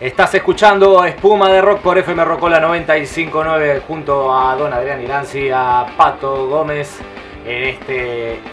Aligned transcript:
Estás 0.00 0.32
escuchando 0.36 1.04
Espuma 1.04 1.50
de 1.50 1.60
Rock 1.60 1.80
por 1.80 1.98
FM 1.98 2.24
Rocola 2.24 2.60
959 2.60 3.82
junto 3.84 4.32
a 4.32 4.54
Don 4.54 4.72
Adrián 4.72 5.02
Iranzi, 5.02 5.50
a 5.52 5.86
Pato 5.96 6.46
Gómez 6.46 6.98
en 7.44 7.64
esta 7.64 7.92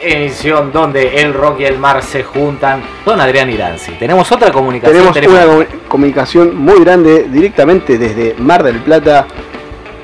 emisión 0.02 0.72
donde 0.72 1.22
el 1.22 1.36
rock 1.36 1.60
y 1.60 1.66
el 1.66 1.78
mar 1.78 2.02
se 2.02 2.24
juntan. 2.24 2.82
Don 3.06 3.22
Adrián 3.22 3.48
Iranzi, 3.52 3.92
tenemos 3.92 4.32
otra 4.32 4.52
comunicación. 4.52 5.14
Tenemos 5.14 5.36
una 5.36 5.66
comunicación 5.88 6.56
muy 6.56 6.80
grande 6.80 7.28
directamente 7.30 8.00
desde 8.00 8.34
Mar 8.40 8.64
del 8.64 8.80
Plata 8.80 9.28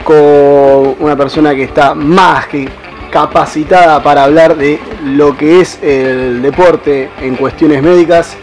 con 0.04 0.96
una 1.00 1.16
persona 1.16 1.56
que 1.56 1.64
está 1.64 1.96
más 1.96 2.46
que 2.46 2.70
capacitada 3.10 4.04
para 4.04 4.26
hablar 4.26 4.56
de 4.56 4.80
lo 5.04 5.36
que 5.36 5.62
es 5.62 5.82
el 5.82 6.44
deporte 6.44 7.10
en 7.20 7.36
cuestiones 7.36 7.82
médicas 7.82 8.38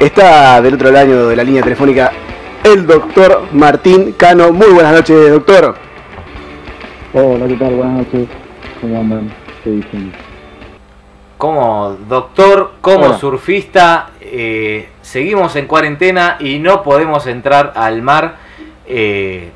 Está 0.00 0.62
del 0.62 0.76
otro 0.76 0.90
lado 0.90 1.28
de 1.28 1.36
la 1.36 1.44
línea 1.44 1.62
telefónica 1.62 2.10
el 2.64 2.86
doctor 2.86 3.48
Martín 3.52 4.12
Cano. 4.12 4.50
Muy 4.50 4.68
buenas 4.68 4.94
noches, 4.94 5.30
doctor. 5.30 5.76
Hola, 7.12 7.46
¿qué 7.46 7.56
tal? 7.56 7.74
Buenas 7.74 7.98
noches. 7.98 8.28
¿Cómo 8.80 8.98
andan? 8.98 9.30
¿Qué 9.62 9.68
dicen? 9.68 10.10
Como 11.36 11.98
doctor, 12.08 12.76
como 12.80 13.18
surfista, 13.18 14.12
eh, 14.22 14.88
seguimos 15.02 15.54
en 15.56 15.66
cuarentena 15.66 16.38
y 16.40 16.60
no 16.60 16.82
podemos 16.82 17.26
entrar 17.26 17.74
al 17.76 18.00
mar 18.00 18.36
eh, 18.86 19.50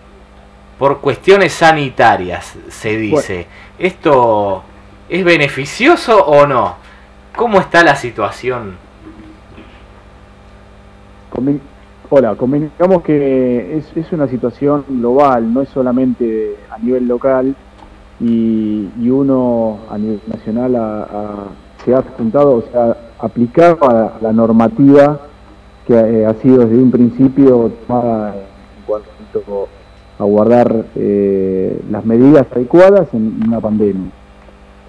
por 0.79 1.01
cuestiones 1.01 1.55
sanitarias, 1.55 2.55
se 2.69 2.99
dice. 2.99 3.47
¿Esto 3.79 4.63
es 5.09 5.25
beneficioso 5.25 6.23
o 6.23 6.47
no? 6.47 6.77
¿Cómo 7.35 7.61
está 7.61 7.83
la 7.83 7.97
situación? 7.97 8.85
Hola, 12.11 12.37
comunicamos 12.37 13.03
que 13.03 13.77
es, 13.77 14.13
una 14.13 14.29
situación 14.29 14.85
global, 14.89 15.53
no 15.53 15.63
es 15.63 15.69
solamente 15.71 16.55
a 16.71 16.79
nivel 16.79 17.09
local 17.09 17.57
y, 18.21 18.89
uno 19.11 19.79
a 19.91 19.99
nivel 19.99 20.21
nacional 20.29 20.77
se 21.85 21.93
ha 21.93 22.03
juntado, 22.17 22.59
o 22.59 22.63
sea, 22.63 22.97
aplicado 23.19 23.79
a 23.91 24.19
la 24.21 24.33
normativa 24.33 25.23
que 25.89 25.95
eh, 25.95 26.25
ha 26.25 26.35
sido 26.35 26.59
desde 26.59 26.81
un 26.81 26.93
principio 26.93 27.73
tomada 27.87 28.37
en 28.37 28.85
cuanto 28.87 29.69
a 30.19 30.25
guardar 30.25 30.85
eh, 30.95 31.81
las 31.91 32.05
medidas 32.07 32.47
adecuadas 32.53 33.13
en 33.13 33.43
una 33.45 33.61
pandemia. 33.61 34.11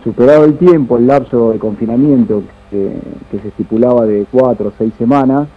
Superado 0.04 0.46
el 0.46 0.58
tiempo, 0.58 0.98
el 0.98 1.08
lapso 1.08 1.54
de 1.54 1.60
confinamiento 1.60 2.44
que 2.70 3.00
se 3.32 3.48
estipulaba 3.48 4.06
de 4.06 4.28
cuatro 4.32 4.68
o 4.70 4.74
seis 4.78 4.94
semanas, 5.00 5.48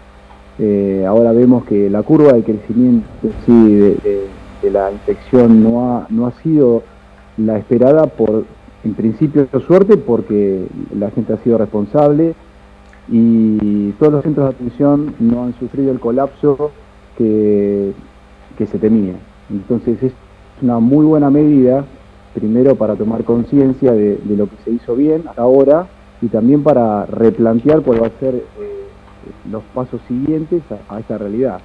eh, 0.59 1.05
ahora 1.06 1.33
vemos 1.33 1.64
que 1.64 1.89
la 1.89 2.03
curva 2.03 2.33
de 2.33 2.42
crecimiento 2.42 3.06
de, 3.47 4.27
la 4.73 4.91
infección 4.91 5.62
no 5.62 5.92
ha, 5.92 6.06
no 6.11 6.27
ha 6.27 6.33
sido 6.42 6.83
la 7.37 7.59
esperada 7.59 8.06
por, 8.06 8.45
en 8.84 8.95
principio, 8.95 9.47
suerte 9.67 9.97
porque 9.97 10.67
la 10.97 11.11
gente 11.11 11.33
ha 11.33 11.39
sido 11.39 11.59
responsable 11.59 12.34
y 13.09 13.92
todos 13.92 14.12
los 14.12 14.23
centros 14.25 14.48
de 14.48 14.55
atención 14.56 15.15
no 15.20 15.45
han 15.45 15.55
sufrido 15.59 15.92
el 15.92 16.00
colapso 16.00 16.72
que, 17.17 17.93
que 18.56 18.67
se 18.67 18.78
temía. 18.78 19.15
Entonces 19.48 20.03
es 20.03 20.12
una 20.61 20.81
muy 20.81 21.06
buena 21.06 21.31
medida, 21.31 21.84
primero 22.34 22.75
para 22.75 22.97
tomar 22.97 23.25
conciencia 23.25 23.93
de, 23.93 24.19
lo 24.27 24.47
que 24.47 24.56
se 24.65 24.70
hizo 24.72 24.97
bien 24.97 25.22
hasta 25.28 25.43
ahora 25.43 25.87
y 26.20 26.27
también 26.27 26.62
para 26.62 27.06
replantear 27.06 27.83
cuál 27.83 28.03
va 28.03 28.09
a 28.09 28.20
ser... 28.20 28.34
Eh, 28.34 28.78
los 29.51 29.62
pasos 29.75 30.01
siguientes 30.09 30.62
a, 30.89 30.98
esta 30.98 31.19
realidad. 31.19 31.61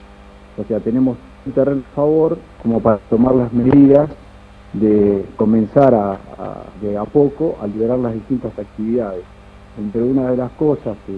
O 0.58 0.64
sea, 0.66 0.80
tenemos 0.80 1.18
un 1.46 1.52
terreno 1.52 1.82
a 1.92 1.96
favor 1.96 2.38
como 2.62 2.80
para 2.80 2.98
tomar 3.10 3.36
las 3.36 3.52
medidas 3.52 4.10
de 4.74 5.26
comenzar 5.36 5.94
a, 5.94 6.18
de 6.82 6.98
a 6.98 7.04
poco 7.04 7.58
a 7.62 7.68
liberar 7.68 8.00
las 8.00 8.14
distintas 8.14 8.58
actividades. 8.58 9.24
Entre 9.78 10.02
una 10.02 10.32
de 10.32 10.38
las 10.38 10.52
cosas 10.52 10.96
que 11.06 11.14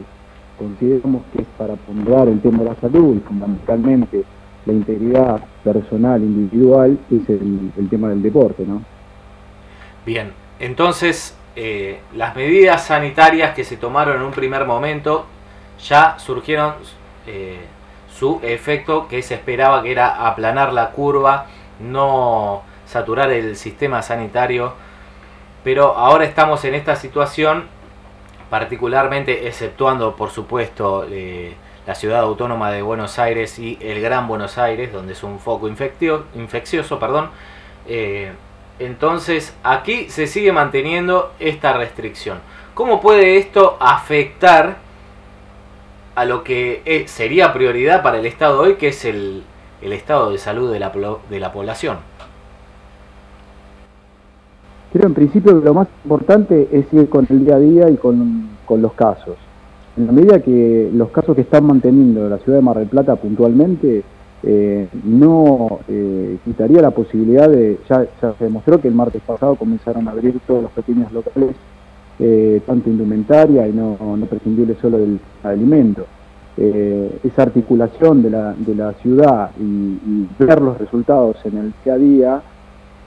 consideramos 0.58 1.24
que 1.34 1.42
es 1.42 1.48
para 1.58 1.76
ponderar 1.76 2.28
el 2.28 2.42
tema 2.42 2.60
de 2.60 2.66
la 2.66 2.76
salud 2.76 3.18
y 3.18 3.20
fundamentalmente 3.20 4.24
la 4.66 4.74
integridad 4.74 5.44
personal, 5.64 6.22
individual, 6.22 6.98
es 7.12 7.30
el, 7.30 7.90
tema 7.90 8.10
del 8.10 8.22
deporte, 8.22 8.66
¿no? 8.66 8.82
Bien, 10.06 10.32
entonces 10.60 11.38
eh, 11.56 12.00
las 12.16 12.36
medidas 12.36 12.86
sanitarias 12.86 13.54
que 13.54 13.64
se 13.64 13.78
tomaron 13.78 14.18
en 14.18 14.24
un 14.24 14.32
primer 14.32 14.66
momento 14.66 15.26
ya 15.84 16.18
surgieron 16.20 16.76
eh, 17.28 17.66
su 18.18 18.40
efecto 18.44 19.08
que 19.08 19.22
se 19.22 19.36
esperaba 19.36 19.84
que 19.84 19.92
era 19.92 20.28
aplanar 20.28 20.74
la 20.74 20.92
curva, 20.92 21.48
no 21.80 22.64
saturar 22.86 23.32
el 23.32 23.58
sistema 23.58 24.02
sanitario, 24.02 24.74
pero 25.64 25.98
ahora 25.98 26.26
estamos 26.26 26.64
en 26.66 26.76
esta 26.76 26.96
situación, 26.96 27.66
particularmente 28.50 29.48
exceptuando 29.48 30.16
por 30.16 30.30
supuesto 30.30 31.06
eh, 31.10 31.56
la 31.86 31.96
ciudad 31.96 32.20
autónoma 32.22 32.72
de 32.72 32.82
Buenos 32.82 33.20
Aires 33.20 33.60
y 33.60 33.78
el 33.82 34.02
Gran 34.02 34.28
Buenos 34.28 34.58
Aires, 34.58 34.94
donde 34.94 35.14
es 35.14 35.24
un 35.24 35.40
foco 35.40 35.68
infeccioso, 35.68 37.00
perdón. 37.00 37.30
Eh, 37.88 38.32
entonces 38.80 39.56
aquí 39.64 40.10
se 40.10 40.28
sigue 40.28 40.52
manteniendo 40.52 41.34
esta 41.40 41.74
restricción. 41.74 42.40
¿Cómo 42.74 43.02
puede 43.02 43.38
esto 43.38 43.78
afectar 43.80 44.85
a 46.16 46.26
lo 46.26 46.44
que 46.44 46.82
eh, 46.86 47.08
sería 47.08 47.54
prioridad 47.54 48.02
para 48.02 48.20
el 48.20 48.26
Estado 48.26 48.62
hoy, 48.62 48.76
que 48.76 48.88
es 48.88 49.06
el, 49.06 49.44
estado 49.82 50.32
de 50.32 50.38
salud 50.40 50.72
de 50.72 50.80
la, 50.80 50.92
de 51.30 51.40
la 51.40 51.52
población. 51.52 51.98
Creo 54.92 55.08
en 55.08 55.14
principio 55.14 55.60
que 55.60 55.66
lo 55.66 55.74
más 55.74 55.88
importante 56.04 56.70
es 56.72 56.92
ir 56.94 57.10
con 57.10 57.28
el 57.30 57.46
día 57.46 57.56
a 57.56 57.60
día 57.60 57.90
y 57.90 57.98
con, 57.98 58.50
los 58.68 58.94
casos. 58.94 59.36
En 59.98 60.08
la 60.08 60.12
medida 60.12 60.40
que 60.42 60.90
los 60.92 61.10
casos 61.10 61.36
que 61.36 61.42
están 61.42 61.66
manteniendo 61.66 62.28
la 62.28 62.38
ciudad 62.40 62.58
de 62.60 62.64
Mar 62.64 62.80
del 62.80 62.88
Plata 62.88 63.16
puntualmente, 63.16 64.04
eh, 64.42 64.88
no 65.04 65.80
eh, 65.88 66.38
quitaría 66.46 66.82
la 66.82 66.92
posibilidad 66.92 67.50
de, 67.50 67.78
ya, 67.90 68.08
ya, 68.22 68.34
se 68.34 68.44
demostró 68.46 68.80
que 68.80 68.88
el 68.88 68.96
martes 68.96 69.22
pasado 69.22 69.56
comenzaron 69.56 70.08
a 70.08 70.12
abrir 70.12 70.40
todos 70.48 70.64
los 70.64 70.72
pequeños 70.72 71.12
locales 71.12 71.56
eh, 72.18 72.62
tanto 72.66 72.90
indumentaria 72.90 73.68
y 73.68 73.74
no, 73.74 73.98
no 74.16 74.26
prescindible 74.26 74.78
solo 74.82 74.98
del 74.98 75.20
alimento. 75.44 76.06
Eh, 76.56 77.20
esa 77.26 77.42
articulación 77.42 78.24
de 78.24 78.30
la, 78.30 78.54
de 78.54 78.74
la 78.74 78.94
ciudad 78.94 79.52
y, 79.60 80.26
ver 80.40 80.62
los 80.62 80.78
resultados 80.78 81.36
en 81.44 81.58
el 81.58 81.74
día 81.84 81.94
a 81.94 81.98
día 81.98 82.42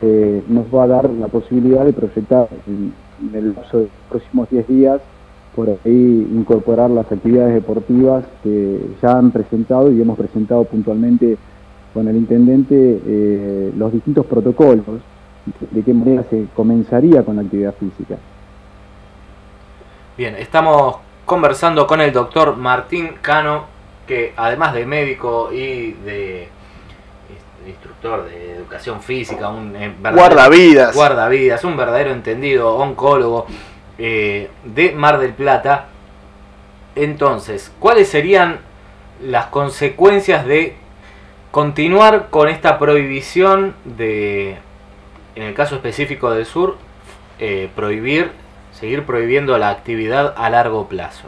eh, 0.03 0.43
nos 0.49 0.67
va 0.67 0.83
a 0.85 0.87
dar 0.89 1.09
la 1.09 1.29
posibilidad 1.29 1.87
de 1.87 1.95
proyectar 1.95 2.49
en, 2.67 2.93
el 3.35 3.55
lapso 3.55 3.79
de 3.79 3.85
los 3.85 3.93
próximos 4.11 4.51
10 4.51 4.69
días 4.69 5.01
por 5.57 5.71
ahí 5.71 6.29
incorporar 6.35 6.91
las 6.91 7.11
actividades 7.11 7.55
deportivas 7.55 8.25
que 8.45 8.79
ya 9.03 9.19
han 9.19 9.31
presentado 9.31 9.91
y 9.91 10.01
hemos 10.01 10.19
presentado 10.19 10.65
puntualmente 10.65 11.39
con 11.95 12.07
el 12.07 12.17
intendente 12.17 13.73
los 13.77 13.93
distintos 13.93 14.27
protocolos 14.27 15.01
de 15.73 15.83
qué 15.83 15.95
manera 15.95 16.25
se 16.31 16.47
comenzaría 16.55 17.25
con 17.25 17.37
la 17.37 17.43
actividad 17.43 17.75
física. 17.75 18.19
Bien, 20.19 20.35
estamos 20.35 20.97
conversando 21.25 21.87
con 21.87 22.01
el 22.01 22.13
doctor 22.13 22.57
Martín 22.57 23.19
Cano, 23.23 23.67
que 24.05 24.33
además 24.37 24.75
de 24.75 24.85
médico 24.85 25.51
y 25.53 25.93
de 25.93 26.49
instructor 27.65 28.29
de 28.29 28.57
educación 28.57 29.01
física, 29.01 29.49
un 29.49 29.77
eh, 29.77 29.95
guardavidas. 30.01 30.93
guardavidas, 30.97 31.63
un 31.63 31.77
verdadero 31.77 32.11
entendido 32.11 32.75
oncólogo 32.75 33.47
eh, 33.97 34.51
de 34.65 34.91
Mar 34.91 35.21
del 35.21 35.35
Plata. 35.35 35.87
Entonces, 36.97 37.71
¿cuáles 37.79 38.09
serían 38.09 38.59
las 39.23 39.47
consecuencias 39.47 40.45
de 40.45 40.75
continuar 41.53 42.27
con 42.31 42.49
esta 42.49 42.81
prohibición 42.81 43.77
de, 43.85 44.57
en 45.37 45.45
el 45.45 45.55
caso 45.55 45.77
específico 45.77 46.33
del 46.33 46.45
sur, 46.45 46.77
eh, 47.39 47.71
prohibir 47.77 48.33
seguir 48.79 49.05
prohibiendo 49.05 49.59
la 49.59 49.71
actividad 49.71 50.35
a 50.37 50.51
largo 50.51 50.87
plazo? 50.87 51.27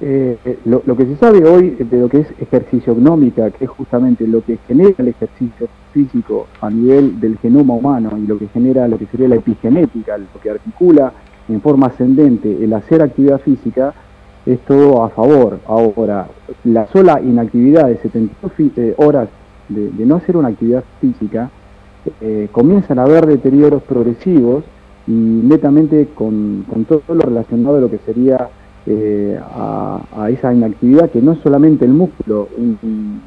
Eh, 0.00 0.36
eh, 0.44 0.58
lo, 0.64 0.96
que 0.96 1.04
se 1.04 1.16
sabe 1.16 1.44
hoy 1.44 1.70
de 1.70 2.00
lo 2.00 2.08
que 2.08 2.20
es 2.20 2.26
ejercicio 2.40 2.94
gnómica, 2.94 3.50
que 3.50 3.66
es 3.66 3.70
justamente 3.70 4.26
lo 4.26 4.42
que 4.42 4.58
genera 4.66 4.94
el 4.98 5.08
ejercicio 5.08 5.68
físico 5.92 6.48
a 6.60 6.70
nivel 6.70 7.20
del 7.20 7.38
genoma 7.38 7.74
humano 7.74 8.10
y 8.18 8.26
lo 8.26 8.36
que 8.38 8.48
genera 8.48 8.88
lo 8.88 8.98
que 8.98 9.06
sería 9.06 9.28
la 9.28 9.36
epigenética, 9.36 10.18
lo 10.18 10.40
que 10.42 10.50
articula 10.50 11.12
en 11.48 11.60
forma 11.60 11.88
ascendente 11.88 12.64
el 12.64 12.72
hacer 12.72 13.02
actividad 13.02 13.40
física, 13.40 13.94
es 14.44 14.58
todo 14.60 15.04
a 15.04 15.10
favor. 15.10 15.60
Ahora, 15.68 16.26
la 16.64 16.88
sola 16.88 17.20
inactividad 17.20 17.86
de 17.86 17.98
72 17.98 18.52
eh, 18.58 18.94
horas 18.96 19.28
de, 19.68 20.04
no 20.04 20.16
hacer 20.16 20.36
una 20.36 20.48
actividad 20.48 20.82
física, 21.00 21.50
comienzan 22.50 22.98
a 22.98 23.04
haber 23.04 23.26
deterioros 23.26 23.80
progresivos 23.84 24.64
y 25.06 25.12
netamente 25.12 26.08
con, 26.14 26.64
todo 26.88 27.02
lo 27.08 27.22
relacionado 27.22 27.76
a 27.76 27.80
lo 27.80 27.90
que 27.90 27.98
sería 27.98 28.48
eh, 28.86 29.38
a, 29.40 30.28
esa 30.30 30.52
inactividad 30.52 31.10
que 31.10 31.22
no 31.22 31.32
es 31.32 31.38
solamente 31.40 31.84
el 31.84 31.92
músculo, 31.92 32.48
un, 32.56 33.20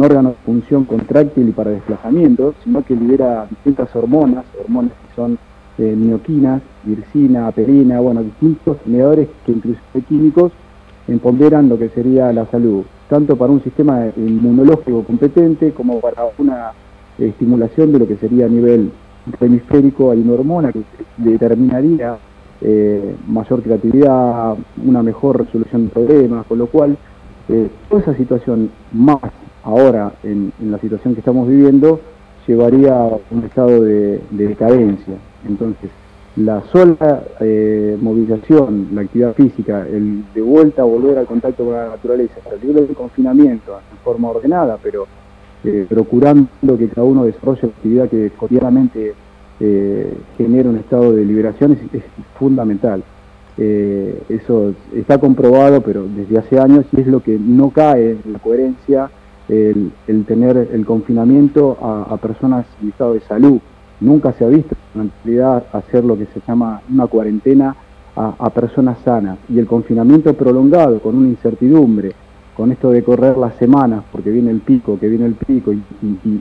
órgano 0.00 0.30
de 0.30 0.34
función 0.44 0.84
contráctil 0.84 1.48
y 1.48 1.52
para 1.52 1.70
desplazamiento, 1.70 2.54
sino 2.64 2.84
que 2.84 2.94
libera 2.96 3.46
distintas 3.48 3.94
hormonas, 3.94 4.44
hormonas 4.60 4.92
que 4.92 5.14
son 5.14 5.38
eh, 5.78 5.94
mioquinas, 5.96 6.62
vircina, 6.84 7.46
apelina, 7.46 8.00
bueno, 8.00 8.22
distintos 8.22 8.78
mediadores 8.86 9.28
que 9.46 9.52
incluso 9.52 9.80
químicos 10.08 10.52
empoderan 11.06 11.68
lo 11.68 11.78
que 11.78 11.88
sería 11.90 12.32
la 12.32 12.46
salud, 12.46 12.84
tanto 13.08 13.36
para 13.36 13.52
un 13.52 13.62
sistema 13.62 14.06
inmunológico 14.16 15.04
competente 15.04 15.72
como 15.72 16.00
para 16.00 16.24
una 16.38 16.72
estimulación 17.18 17.92
de 17.92 17.98
lo 18.00 18.08
que 18.08 18.16
sería 18.16 18.46
a 18.46 18.48
nivel 18.48 18.90
hemisférico, 19.40 20.10
hay 20.10 20.20
una 20.20 20.34
hormona 20.34 20.72
que 20.72 20.82
determinaría 21.16 22.18
eh, 22.60 23.14
mayor 23.26 23.62
creatividad, 23.62 24.56
una 24.84 25.02
mejor 25.02 25.38
resolución 25.38 25.84
de 25.84 25.90
problemas, 25.90 26.46
con 26.46 26.58
lo 26.58 26.66
cual 26.66 26.96
eh, 27.48 27.68
toda 27.88 28.02
esa 28.02 28.14
situación 28.14 28.70
más 28.92 29.20
ahora 29.62 30.12
en, 30.22 30.52
la 30.60 30.78
situación 30.78 31.14
que 31.14 31.20
estamos 31.20 31.48
viviendo 31.48 32.00
llevaría 32.46 32.94
a 32.94 33.18
un 33.30 33.44
estado 33.44 33.82
de, 33.82 34.20
decadencia. 34.30 35.14
Entonces, 35.46 35.90
la 36.36 36.62
sola 36.72 37.22
eh, 37.40 37.96
movilización, 38.00 38.88
la 38.92 39.02
actividad 39.02 39.34
física, 39.34 39.86
el 39.86 40.24
de 40.34 40.40
vuelta 40.40 40.82
a 40.82 40.84
volver 40.84 41.18
al 41.18 41.26
contacto 41.26 41.64
con 41.64 41.74
la 41.74 41.88
naturaleza, 41.88 42.34
el 42.60 42.74
del 42.74 42.88
confinamiento 42.88 43.78
en 43.92 43.98
forma 43.98 44.28
ordenada, 44.30 44.78
pero 44.82 45.06
procurando 45.88 46.78
que 46.78 46.88
cada 46.88 47.06
uno 47.06 47.24
desarrolle 47.24 47.62
la 47.62 47.68
actividad 47.68 48.08
que 48.08 48.30
cotidianamente 48.30 49.14
eh, 49.60 50.14
genera 50.36 50.70
un 50.70 50.76
estado 50.76 51.12
de 51.12 51.24
liberación 51.24 51.78
es, 51.92 52.02
fundamental. 52.38 53.02
Eh, 53.56 54.22
eso 54.28 54.72
está 54.94 55.18
comprobado, 55.18 55.80
pero 55.80 56.06
desde 56.06 56.38
hace 56.38 56.60
años, 56.60 56.86
y 56.92 57.00
es 57.00 57.08
lo 57.08 57.20
que 57.20 57.36
no 57.38 57.70
cae 57.70 58.12
en 58.24 58.32
la 58.32 58.38
coherencia, 58.38 59.10
el, 59.48 59.92
tener 60.26 60.68
el 60.72 60.84
confinamiento 60.84 61.76
a, 61.80 62.16
personas 62.18 62.66
en 62.82 62.90
estado 62.90 63.14
de 63.14 63.20
salud. 63.20 63.58
Nunca 64.00 64.32
se 64.32 64.44
ha 64.44 64.48
visto 64.48 64.76
en 64.94 65.10
realidad 65.24 65.64
hacer 65.72 66.04
lo 66.04 66.16
que 66.16 66.26
se 66.26 66.40
llama 66.46 66.82
una 66.92 67.06
cuarentena 67.06 67.74
a, 68.14 68.50
personas 68.50 68.98
sanas. 69.04 69.38
Y 69.48 69.58
el 69.58 69.66
confinamiento 69.66 70.34
prolongado, 70.34 71.00
con 71.00 71.16
una 71.16 71.28
incertidumbre, 71.28 72.12
con 72.58 72.72
esto 72.72 72.90
de 72.90 73.02
correr 73.02 73.38
las 73.38 73.54
semanas, 73.54 74.02
porque 74.12 74.30
viene 74.30 74.50
el 74.50 74.60
pico, 74.60 74.98
que 74.98 75.08
viene 75.08 75.24
el 75.24 75.34
pico, 75.34 75.72
y 75.72 75.80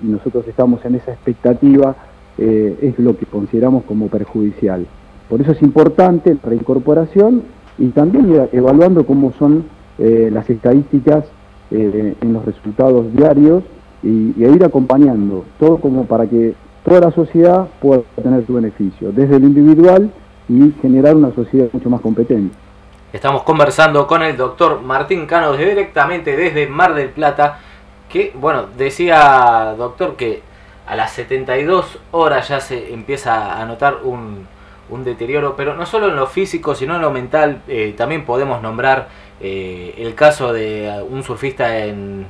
nosotros 0.02 0.46
estamos 0.48 0.84
en 0.84 0.96
esa 0.96 1.14
expectativa, 1.14 1.96
eh, 2.40 2.78
es 2.82 3.00
lo 3.00 3.18
que 3.18 3.26
consideramos 3.26 3.84
como 3.86 4.08
perjudicial. 4.08 4.86
Por 5.30 5.42
eso 5.42 5.52
es 5.52 5.62
importante 5.62 6.36
la 6.36 6.50
reincorporación 6.50 7.44
y 7.80 7.88
también 7.90 8.50
evaluando 8.52 9.06
cómo 9.06 9.32
son 9.40 9.66
eh, 9.98 10.30
las 10.32 10.50
estadísticas 10.50 11.26
eh, 11.72 12.16
en 12.22 12.34
los 12.34 12.46
resultados 12.46 13.12
diarios 13.14 13.64
y, 14.04 14.34
ir 14.38 14.64
acompañando, 14.64 15.46
todo 15.60 15.78
como 15.78 16.06
para 16.06 16.28
que 16.28 16.54
toda 16.86 17.00
la 17.02 17.12
sociedad 17.12 17.68
pueda 17.82 18.02
tener 18.22 18.46
su 18.46 18.54
beneficio, 18.54 19.12
desde 19.12 19.36
el 19.36 19.44
individual 19.44 20.12
y 20.48 20.72
generar 20.82 21.16
una 21.16 21.32
sociedad 21.34 21.70
mucho 21.74 21.90
más 21.90 22.02
competente. 22.02 22.56
Estamos 23.18 23.42
conversando 23.42 24.06
con 24.06 24.22
el 24.22 24.38
doctor 24.38 24.80
Martín 24.84 25.26
Cano 25.26 25.54
directamente 25.54 26.38
desde 26.38 26.68
Mar 26.68 26.94
del 26.94 27.10
Plata, 27.10 27.58
que, 28.08 28.32
bueno, 28.36 28.68
decía 28.78 29.74
doctor 29.76 30.16
que 30.16 30.44
a 30.86 30.96
las 30.96 31.14
72 31.14 31.98
horas 32.12 32.48
ya 32.48 32.60
se 32.60 32.94
empieza 32.94 33.60
a 33.60 33.66
notar 33.66 34.02
un, 34.04 34.46
deterioro, 35.04 35.56
pero 35.56 35.74
no 35.74 35.88
solo 35.88 36.10
en 36.10 36.16
lo 36.16 36.28
físico, 36.28 36.76
sino 36.76 36.96
en 36.98 37.02
lo 37.02 37.10
mental. 37.10 37.64
Eh, 37.68 37.96
también 37.98 38.24
podemos 38.24 38.62
nombrar 38.62 39.08
eh, 39.42 39.96
el 39.98 40.14
caso 40.14 40.54
de 40.54 41.04
un 41.10 41.24
surfista 41.24 41.76
en, 41.76 42.28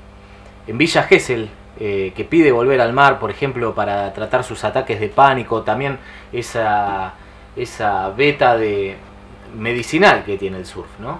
en 0.68 0.78
Villa 0.78 1.04
Gesell, 1.04 1.50
eh, 1.82 2.14
que 2.16 2.24
pide 2.24 2.54
volver 2.54 2.80
al 2.80 2.94
mar, 2.94 3.20
por 3.20 3.30
ejemplo, 3.30 3.76
para 3.76 4.14
tratar 4.14 4.46
sus 4.46 4.64
ataques 4.64 5.02
de 5.02 5.10
pánico, 5.10 5.64
también 5.64 6.00
esa, 6.32 7.14
esa 7.58 8.08
beta 8.12 8.56
de 8.56 8.96
medicinal 9.58 10.24
que 10.24 10.38
tiene 10.38 10.58
el 10.58 10.66
surf, 10.66 10.88
¿no? 11.00 11.20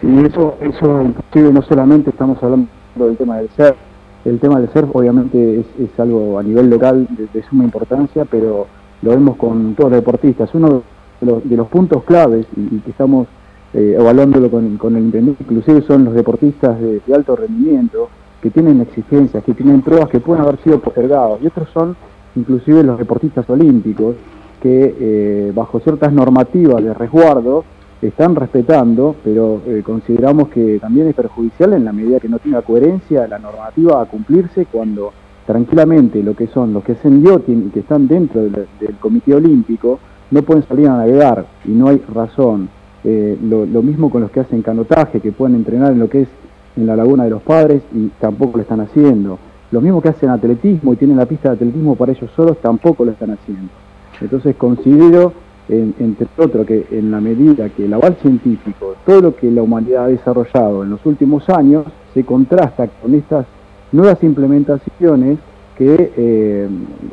Sí, 0.00 0.06
eso, 0.26 0.56
eso 0.60 1.12
no 1.34 1.62
solamente 1.62 2.10
estamos 2.10 2.42
hablando 2.42 2.68
del 2.96 3.16
tema 3.16 3.38
del 3.38 3.50
ser, 3.50 3.76
el 4.24 4.38
tema 4.38 4.60
del 4.60 4.70
surf 4.70 4.94
obviamente 4.94 5.64
es, 5.78 6.00
algo 6.00 6.38
a 6.38 6.42
nivel 6.42 6.68
local 6.68 7.06
de, 7.10 7.42
suma 7.44 7.64
importancia, 7.64 8.24
pero 8.24 8.66
lo 9.02 9.10
vemos 9.10 9.36
con 9.36 9.74
todos 9.74 9.90
los 9.90 10.00
deportistas. 10.00 10.50
Uno 10.54 10.82
de 11.20 11.56
los, 11.56 11.68
puntos 11.68 12.04
claves 12.04 12.46
y, 12.56 12.78
que 12.80 12.90
estamos 12.90 13.28
eh, 13.72 13.96
evaluándolo 13.98 14.50
con, 14.50 14.96
el 14.96 15.02
intendente, 15.02 15.42
inclusive 15.42 15.82
son 15.82 16.04
los 16.04 16.14
deportistas 16.14 16.78
de, 16.80 17.00
alto 17.14 17.34
rendimiento, 17.36 18.08
que 18.42 18.50
tienen 18.50 18.80
exigencias, 18.80 19.44
que 19.44 19.54
tienen 19.54 19.82
pruebas 19.82 20.08
que 20.08 20.20
pueden 20.20 20.42
haber 20.42 20.58
sido 20.62 20.80
postergados, 20.80 21.40
y 21.42 21.46
otros 21.46 21.68
son 21.72 21.96
inclusive 22.36 22.82
los 22.82 22.98
deportistas 22.98 23.48
olímpicos, 23.48 24.16
que 24.60 24.94
eh, 24.98 25.52
bajo 25.54 25.80
ciertas 25.80 26.12
normativas 26.12 26.82
de 26.82 26.94
resguardo 26.94 27.64
están 28.02 28.34
respetando, 28.34 29.14
pero 29.22 29.60
eh, 29.66 29.82
consideramos 29.84 30.48
que 30.48 30.78
también 30.78 31.08
es 31.08 31.14
perjudicial 31.14 31.74
en 31.74 31.84
la 31.84 31.92
medida 31.92 32.18
que 32.18 32.28
no 32.28 32.38
tenga 32.38 32.62
coherencia 32.62 33.26
la 33.28 33.38
normativa 33.38 34.00
a 34.00 34.06
cumplirse 34.06 34.66
cuando 34.66 35.12
tranquilamente 35.46 36.22
lo 36.22 36.34
que 36.34 36.46
son 36.46 36.72
los 36.72 36.84
que 36.84 36.92
hacen 36.92 37.22
yachting 37.22 37.66
y 37.66 37.70
que 37.70 37.80
están 37.80 38.06
dentro 38.06 38.42
del, 38.42 38.66
Comité 39.00 39.34
Olímpico 39.34 39.98
no 40.30 40.42
pueden 40.42 40.62
salir 40.62 40.88
a 40.88 40.96
navegar 40.96 41.44
y 41.64 41.72
no 41.72 41.88
hay 41.88 41.98
razón. 42.14 42.68
Eh, 43.02 43.36
lo, 43.42 43.82
mismo 43.82 44.10
con 44.10 44.20
los 44.20 44.30
que 44.30 44.40
hacen 44.40 44.62
canotaje, 44.62 45.20
que 45.20 45.32
pueden 45.32 45.56
entrenar 45.56 45.92
en 45.92 45.98
lo 45.98 46.08
que 46.08 46.22
es 46.22 46.28
en 46.76 46.86
la 46.86 46.94
Laguna 46.94 47.24
de 47.24 47.30
los 47.30 47.42
Padres 47.42 47.82
y 47.92 48.08
tampoco 48.20 48.58
lo 48.58 48.62
están 48.62 48.80
haciendo. 48.80 49.38
Los 49.70 49.82
mismos 49.82 50.02
que 50.02 50.10
hacen 50.10 50.30
atletismo 50.30 50.92
y 50.92 50.96
tienen 50.96 51.16
la 51.16 51.26
pista 51.26 51.48
de 51.48 51.56
atletismo 51.56 51.96
para 51.96 52.12
ellos 52.12 52.30
solos 52.36 52.58
tampoco 52.60 53.04
lo 53.04 53.12
están 53.12 53.30
haciendo. 53.30 53.70
Entonces 54.20 54.56
considero 54.56 55.32
entre 55.70 56.26
otros, 56.36 56.66
que 56.66 56.86
en 56.90 57.10
la 57.10 57.20
medida 57.20 57.68
que 57.68 57.84
el 57.84 57.94
aval 57.94 58.16
científico, 58.20 58.96
todo 59.06 59.20
lo 59.20 59.36
que 59.36 59.50
la 59.50 59.62
humanidad 59.62 60.04
ha 60.04 60.08
desarrollado 60.08 60.82
en 60.82 60.90
los 60.90 61.04
últimos 61.06 61.48
años, 61.48 61.84
se 62.12 62.24
contrasta 62.24 62.88
con 62.88 63.14
estas 63.14 63.46
nuevas 63.92 64.22
implementaciones 64.22 65.38
que 65.76 66.12
eh, 66.16 66.68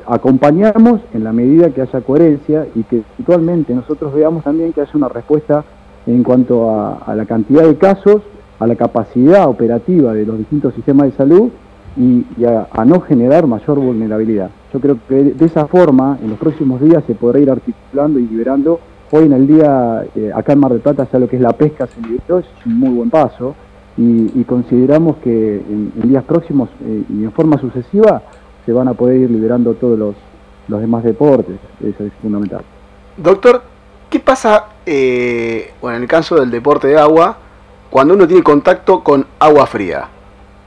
acompañamos 0.07 1.01
en 1.13 1.23
la 1.23 1.31
medida 1.33 1.69
que 1.69 1.81
haya 1.81 2.01
coherencia 2.01 2.67
y 2.75 2.83
que 2.83 3.03
actualmente 3.19 3.73
nosotros 3.73 4.13
veamos 4.13 4.43
también 4.43 4.73
que 4.73 4.81
haya 4.81 4.91
una 4.95 5.07
respuesta 5.07 5.63
en 6.05 6.23
cuanto 6.23 6.71
a 6.71 7.15
la 7.15 7.25
cantidad 7.25 7.63
de 7.63 7.75
casos, 7.75 8.23
a 8.59 8.65
la 8.65 8.75
capacidad 8.75 9.47
operativa 9.47 10.13
de 10.13 10.25
los 10.25 10.37
distintos 10.37 10.73
sistemas 10.73 11.11
de 11.11 11.17
salud 11.17 11.49
y, 11.97 12.25
a, 12.45 12.85
no 12.85 13.01
generar 13.01 13.47
mayor 13.47 13.79
vulnerabilidad. 13.79 14.49
Yo 14.77 14.81
creo 14.81 14.99
que 15.09 15.33
de 15.33 15.45
esa 15.45 15.65
forma, 15.65 16.19
en 16.21 16.29
los 16.29 16.37
próximos 16.37 16.79
días 16.79 17.03
se 17.07 17.15
podrá 17.15 17.39
ir 17.39 17.49
articulando 17.49 18.19
y 18.19 18.27
liberando. 18.27 18.79
Hoy 19.09 19.25
en 19.25 19.33
el 19.33 19.47
día, 19.47 20.05
eh, 20.15 20.31
acá 20.35 20.53
en 20.53 20.59
Mar 20.59 20.71
del 20.71 20.81
Plata, 20.81 21.07
ya 21.11 21.17
lo 21.17 21.27
que 21.27 21.37
es 21.37 21.41
la 21.41 21.53
pesca 21.53 21.87
se 21.87 21.99
liberó, 21.99 22.37
es 22.37 22.45
un 22.63 22.79
muy 22.79 22.89
buen 22.89 23.09
paso, 23.09 23.55
y, 23.97 24.43
consideramos 24.43 25.17
que 25.17 25.55
en, 25.55 25.91
días 26.03 26.23
próximos 26.25 26.69
eh, 26.85 27.01
y 27.09 27.23
en 27.23 27.31
forma 27.31 27.57
sucesiva 27.57 28.21
se 28.63 28.71
van 28.71 28.87
a 28.87 28.93
poder 28.93 29.21
ir 29.21 29.31
liberando 29.31 29.73
todos 29.73 29.97
los, 29.97 30.15
los 30.67 30.79
demás 30.79 31.03
deportes, 31.03 31.55
eso 31.83 32.03
es 32.03 32.13
fundamental. 32.21 32.61
Doctor, 33.17 33.63
¿qué 34.11 34.19
pasa, 34.19 34.65
eh, 34.85 35.71
bueno, 35.81 35.97
en 35.97 36.03
el 36.03 36.07
caso 36.07 36.35
del 36.35 36.51
deporte 36.51 36.89
de 36.89 36.99
agua, 36.99 37.35
cuando 37.89 38.13
uno 38.13 38.27
tiene 38.27 38.43
contacto 38.43 39.03
con 39.03 39.25
agua 39.39 39.65
fría? 39.65 40.07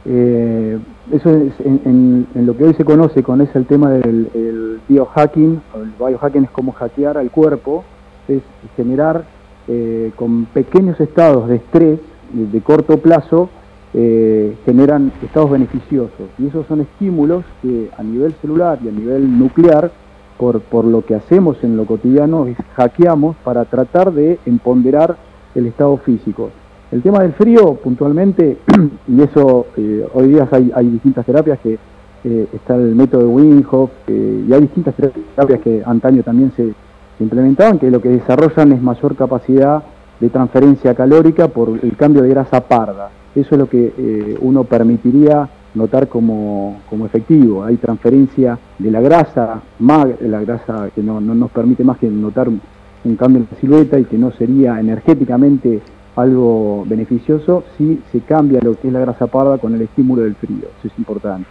Eh, 0.04 0.76
eso 1.12 1.30
es 1.36 1.52
en, 1.64 2.26
lo 2.34 2.56
que 2.56 2.64
hoy 2.64 2.74
se 2.74 2.84
conoce 2.84 3.22
con 3.22 3.40
ese 3.40 3.58
el 3.58 3.66
tema 3.66 3.90
del 3.90 4.80
biohacking, 4.88 5.60
el 5.74 5.92
biohacking 5.98 6.44
es 6.44 6.50
como 6.50 6.72
hackear 6.72 7.18
al 7.18 7.30
cuerpo, 7.30 7.84
es 8.28 8.42
generar 8.76 9.24
eh, 9.68 10.12
con 10.16 10.46
pequeños 10.46 11.00
estados 11.00 11.48
de 11.48 11.56
estrés 11.56 12.00
de, 12.32 12.60
corto 12.60 12.98
plazo, 12.98 13.48
eh, 13.94 14.56
generan 14.64 15.12
estados 15.22 15.50
beneficiosos. 15.50 16.28
Y 16.38 16.46
esos 16.46 16.66
son 16.66 16.80
estímulos 16.80 17.44
que 17.62 17.90
a 17.96 18.02
nivel 18.02 18.32
celular 18.40 18.78
y 18.84 18.88
a 18.88 18.92
nivel 18.92 19.38
nuclear, 19.38 19.90
por, 20.38 20.60
por 20.60 20.84
lo 20.84 21.04
que 21.04 21.14
hacemos 21.14 21.62
en 21.62 21.76
lo 21.76 21.84
cotidiano, 21.84 22.46
hackeamos 22.74 23.36
para 23.44 23.64
tratar 23.64 24.12
de 24.12 24.38
empoderar 24.46 25.16
el 25.54 25.66
estado 25.66 25.96
físico. 25.98 26.50
El 26.92 27.02
tema 27.02 27.20
del 27.20 27.32
frío, 27.34 27.74
puntualmente, 27.74 28.58
y 29.08 29.22
eso 29.22 29.66
eh, 29.76 30.04
hoy 30.12 30.28
día 30.28 30.48
hay, 30.50 30.88
distintas 30.88 31.24
terapias 31.24 31.60
que 31.60 31.78
eh, 32.24 32.48
está 32.52 32.74
el 32.74 32.96
método 32.96 33.22
de 33.22 33.26
Winghoff, 33.28 33.90
y 34.08 34.52
hay 34.52 34.60
distintas 34.62 34.94
terapias 34.96 35.60
que 35.60 35.82
antaño 35.86 36.24
también 36.24 36.52
se, 36.56 36.74
implementaban, 37.20 37.78
que 37.78 37.90
lo 37.90 38.00
que 38.00 38.08
desarrollan 38.08 38.72
es 38.72 38.82
mayor 38.82 39.14
capacidad 39.14 39.82
de 40.18 40.30
transferencia 40.30 40.94
calórica 40.94 41.48
por 41.48 41.78
el 41.80 41.96
cambio 41.96 42.22
de 42.22 42.30
grasa 42.30 42.60
parda. 42.60 43.10
Eso 43.34 43.54
es 43.54 43.58
lo 43.58 43.68
que 43.68 43.92
eh, 43.96 44.38
uno 44.40 44.64
permitiría 44.64 45.48
notar 45.74 46.08
como, 46.08 46.80
efectivo. 47.04 47.62
Hay 47.62 47.76
transferencia 47.76 48.58
de 48.78 48.90
la 48.90 49.00
grasa, 49.00 49.60
la 49.78 50.40
grasa 50.40 50.88
que 50.94 51.02
no, 51.02 51.20
nos 51.20 51.50
permite 51.50 51.84
más 51.84 51.98
que 51.98 52.08
notar 52.08 52.48
un 52.48 53.16
cambio 53.16 53.42
en 53.42 53.48
la 53.50 53.60
silueta 53.60 53.98
y 53.98 54.04
que 54.04 54.18
no 54.18 54.32
sería 54.32 54.80
energéticamente 54.80 55.80
algo 56.16 56.84
beneficioso 56.86 57.64
si 57.76 58.00
se 58.12 58.20
cambia 58.20 58.60
lo 58.62 58.78
que 58.78 58.88
es 58.88 58.92
la 58.92 59.00
grasa 59.00 59.26
parda 59.26 59.58
con 59.58 59.74
el 59.74 59.82
estímulo 59.82 60.22
del 60.22 60.34
frío, 60.34 60.68
eso 60.78 60.88
es 60.88 60.98
importante. 60.98 61.48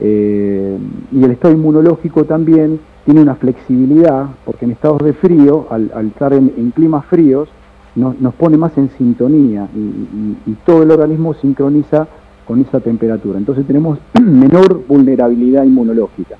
Eh, 0.00 0.78
y 1.10 1.24
el 1.24 1.30
estado 1.32 1.54
inmunológico 1.54 2.24
también 2.24 2.80
tiene 3.04 3.22
una 3.22 3.34
flexibilidad, 3.34 4.26
porque 4.44 4.64
en 4.64 4.72
estados 4.72 5.02
de 5.02 5.12
frío, 5.12 5.66
al, 5.70 5.90
estar 6.08 6.32
en, 6.32 6.70
climas 6.72 7.04
fríos, 7.06 7.48
nos 7.94 8.34
pone 8.34 8.56
más 8.56 8.76
en 8.76 8.90
sintonía 8.90 9.66
y, 9.74 10.52
todo 10.64 10.82
el 10.82 10.90
organismo 10.90 11.34
sincroniza 11.34 12.06
con 12.46 12.60
esa 12.60 12.80
temperatura. 12.80 13.38
Entonces 13.38 13.66
tenemos 13.66 13.98
menor 14.20 14.86
vulnerabilidad 14.86 15.64
inmunológica. 15.64 16.36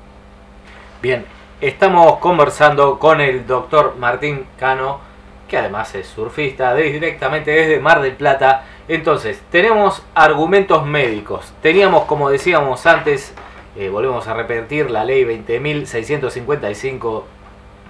Bien, 1.03 1.25
estamos 1.61 2.19
conversando 2.19 2.99
con 2.99 3.21
el 3.21 3.47
doctor 3.47 3.95
Martín 3.99 4.41
Cano, 4.59 4.99
que 5.49 5.57
además 5.57 5.95
es 5.95 6.07
surfista, 6.07 6.75
directamente 6.75 7.51
desde 7.51 7.81
Mar 7.81 8.03
del 8.03 8.15
Plata. 8.15 8.65
Entonces, 8.87 9.41
tenemos 9.51 10.03
argumentos 10.15 10.87
médicos. 10.87 11.53
Teníamos, 11.63 12.05
como 12.05 12.31
decíamos 12.31 12.87
antes, 12.87 13.33
eh, 13.77 13.89
volvemos 13.89 14.29
a 14.29 14.35
repetir 14.35 14.91
la 14.91 15.05
ley 15.05 15.25
20.655 15.25 17.25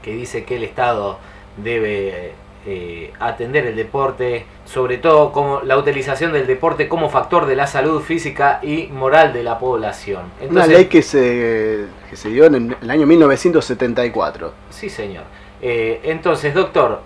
que 0.03 0.13
dice 0.13 0.45
que 0.45 0.57
el 0.57 0.65
Estado 0.65 1.19
debe 1.57 2.33
eh, 2.67 3.13
atender 3.19 3.67
el 3.67 3.77
deporte, 3.77 4.45
sobre 4.65 4.99
todo 4.99 5.33
como 5.33 5.61
la 5.63 5.79
utilización 5.79 6.33
del 6.33 6.47
deporte 6.47 6.89
como 6.89 7.09
factor 7.09 7.47
de 7.47 7.57
la 7.57 7.67
salud 7.67 8.03
física 8.03 8.61
y 8.63 8.89
moral 8.89 9.33
de 9.33 9.43
la 9.43 9.59
población. 9.59 10.25
Una 10.49 10.67
ley 10.67 10.87
que 10.87 11.03
se, 11.03 11.87
que 12.11 12.17
se 12.17 12.29
dio 12.29 12.45
en 12.45 12.77
el 12.81 12.91
año 12.91 13.07
1974. 13.07 14.53
Sí, 14.71 14.91
señor. 14.91 15.25
Eh, 15.61 16.01
entonces, 16.05 16.55
doctor, 16.55 17.03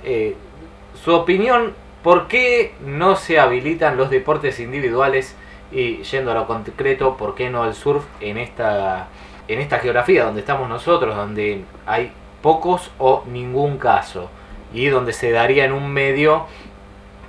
su 0.94 1.14
opinión, 1.14 1.72
¿por 2.02 2.28
qué 2.28 2.74
no 2.84 3.16
se 3.16 3.38
habilitan 3.38 3.96
los 3.96 4.10
deportes 4.10 4.60
individuales 4.60 5.36
y 5.72 6.02
yendo 6.02 6.30
a 6.30 6.34
lo 6.34 6.46
concreto, 6.46 7.16
¿por 7.16 7.34
qué 7.34 7.50
no 7.50 7.64
el 7.64 7.74
surf 7.74 8.04
en 8.20 8.36
esta, 8.36 9.08
en 9.48 9.58
esta 9.58 9.78
geografía 9.78 10.24
donde 10.24 10.40
estamos 10.40 10.68
nosotros, 10.68 11.16
donde 11.16 11.64
hay 11.86 12.12
pocos 12.42 12.90
o 12.98 13.24
ningún 13.32 13.78
caso 13.78 14.28
y 14.74 14.86
donde 14.86 15.12
se 15.12 15.30
daría 15.30 15.64
en 15.64 15.72
un 15.72 15.90
medio 15.90 16.42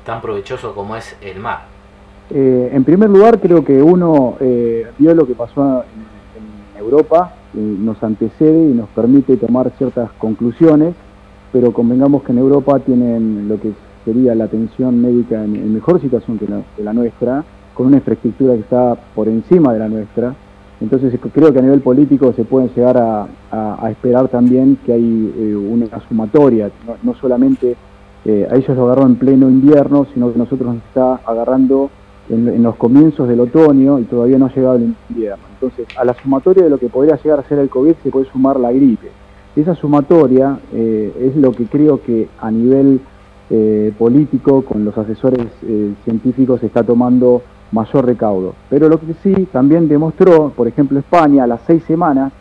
tan 0.05 0.21
provechoso 0.21 0.75
como 0.75 0.95
es 0.95 1.15
el 1.21 1.39
mar? 1.39 1.65
Eh, 2.29 2.69
en 2.73 2.83
primer 2.83 3.09
lugar, 3.09 3.39
creo 3.39 3.63
que 3.63 3.81
uno 3.81 4.37
eh, 4.39 4.87
vio 4.97 5.13
lo 5.13 5.25
que 5.25 5.33
pasó 5.33 5.83
en, 5.83 6.13
Europa, 6.75 7.33
nos 7.53 8.03
antecede 8.03 8.61
y 8.61 8.73
nos 8.73 8.89
permite 8.89 9.37
tomar 9.37 9.71
ciertas 9.77 10.11
conclusiones, 10.17 10.95
pero 11.53 11.71
convengamos 11.71 12.23
que 12.23 12.31
en 12.31 12.39
Europa 12.39 12.79
tienen 12.79 13.47
lo 13.47 13.59
que 13.61 13.71
sería 14.03 14.35
la 14.35 14.45
atención 14.45 14.99
médica 14.99 15.43
en, 15.43 15.73
mejor 15.73 16.01
situación 16.01 16.39
que 16.39 16.47
la 16.83 16.93
nuestra, 16.93 17.45
con 17.73 17.87
una 17.87 17.97
infraestructura 17.97 18.55
que 18.55 18.61
está 18.61 18.95
por 19.15 19.27
encima 19.27 19.71
de 19.71 19.79
la 19.79 19.87
nuestra. 19.87 20.35
Entonces 20.81 21.17
creo 21.33 21.53
que 21.53 21.59
a 21.59 21.61
nivel 21.61 21.81
político 21.81 22.33
se 22.33 22.43
pueden 22.43 22.69
llegar 22.75 22.97
a, 22.97 23.89
esperar 23.89 24.27
también 24.27 24.77
que 24.85 24.93
hay 24.93 25.33
eh, 25.37 25.55
una 25.55 25.87
sumatoria, 26.09 26.71
no, 27.03 27.13
solamente 27.15 27.75
eh, 28.25 28.47
a 28.49 28.55
ellos 28.55 28.75
lo 28.75 28.85
agarró 28.85 29.05
en 29.05 29.15
pleno 29.15 29.49
invierno, 29.49 30.07
sino 30.13 30.31
que 30.33 30.39
nosotros 30.39 30.73
nos 30.73 30.83
está 30.83 31.21
agarrando 31.25 31.91
en, 32.29 32.63
los 32.63 32.75
comienzos 32.77 33.27
del 33.27 33.41
otoño 33.41 33.99
y 33.99 34.03
todavía 34.03 34.39
no 34.39 34.47
ha 34.47 34.53
llegado 34.53 34.75
el 34.75 34.95
invierno. 35.09 35.43
Entonces 35.53 35.85
a 35.95 36.03
la 36.03 36.15
sumatoria 36.15 36.63
de 36.63 36.69
lo 36.69 36.79
que 36.79 36.89
podría 36.89 37.17
llegar 37.17 37.39
a 37.39 37.43
ser 37.43 37.59
el 37.59 37.69
COVID 37.69 37.93
se 38.01 38.09
puede 38.09 38.25
sumar 38.31 38.59
la 38.59 38.71
gripe. 38.71 39.09
Esa 39.55 39.75
sumatoria 39.75 40.59
eh, 40.73 41.29
es 41.29 41.35
lo 41.35 41.51
que 41.51 41.65
creo 41.65 42.01
que 42.01 42.27
a 42.39 42.51
nivel 42.51 43.01
político, 43.99 44.63
con 44.63 44.83
los 44.83 44.97
asesores 44.97 45.45
científicos, 46.05 46.61
se 46.61 46.65
está 46.65 46.81
tomando 46.81 47.43
mayor 47.73 48.05
recaudo. 48.05 48.55
Pero 48.69 48.87
lo 48.87 48.99
que 48.99 49.13
sí 49.21 49.47
también 49.51 49.87
demostró, 49.87 50.49
por 50.55 50.67
ejemplo, 50.67 50.97
España, 50.99 51.43
a 51.43 51.47
las 51.47 51.61
seis 51.67 51.83
semanas 51.83 52.31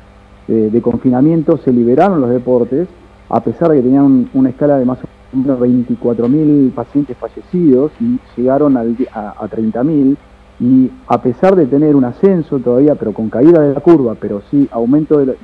eh, 0.49 0.71
de 0.73 0.83
confinamiento 0.83 1.57
se 1.57 1.73
liberaron 1.73 2.21
los 2.21 2.31
deportes, 2.31 2.89
a 3.29 3.41
pesar 3.41 3.71
de 3.71 3.77
que 3.77 3.83
tenían 3.83 4.29
una 4.35 4.51
escala 4.51 4.79
de 4.79 4.85
más 4.85 4.99
o 5.03 5.37
menos 5.37 5.59
24.000 5.59 6.73
pacientes 6.73 7.17
fallecidos 7.17 7.93
y 8.01 8.19
llegaron 8.37 8.77
a, 8.77 8.81
a 8.81 9.49
30.000 9.49 10.17
y 10.63 10.93
a 11.09 11.21
pesar 11.21 11.57
de 11.57 11.67
tener 11.67 11.97
un 11.97 12.05
ascenso 12.05 12.61
todavía, 12.61 12.95
pero 12.95 13.13
con 13.13 13.29
caída 13.29 13.61
de 13.61 13.75
la 13.75 13.81
curva, 13.81 14.15
pero 14.19 14.43
sí 14.49 14.69
aumento 14.71 15.19
del 15.19 15.35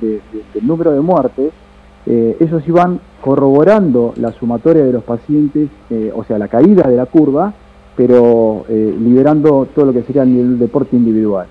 número 0.61 0.93
de 0.93 1.01
muertes, 1.01 1.51
eh, 2.05 2.37
ellos 2.39 2.65
iban 2.65 3.01
corroborando 3.21 4.13
la 4.15 4.31
sumatoria 4.31 4.85
de 4.85 4.93
los 4.93 5.03
pacientes, 5.03 5.69
eh, 5.89 6.09
o 6.15 6.23
sea, 6.23 6.39
la 6.39 6.47
caída 6.47 6.89
de 6.89 6.95
la 6.95 7.05
curva, 7.05 7.53
pero 7.97 8.63
eh, 8.69 8.95
liberando 8.97 9.67
todo 9.75 9.87
lo 9.87 9.93
que 9.93 10.03
sería 10.03 10.23
el 10.23 10.57
deporte 10.57 10.95
individual. 10.95 11.47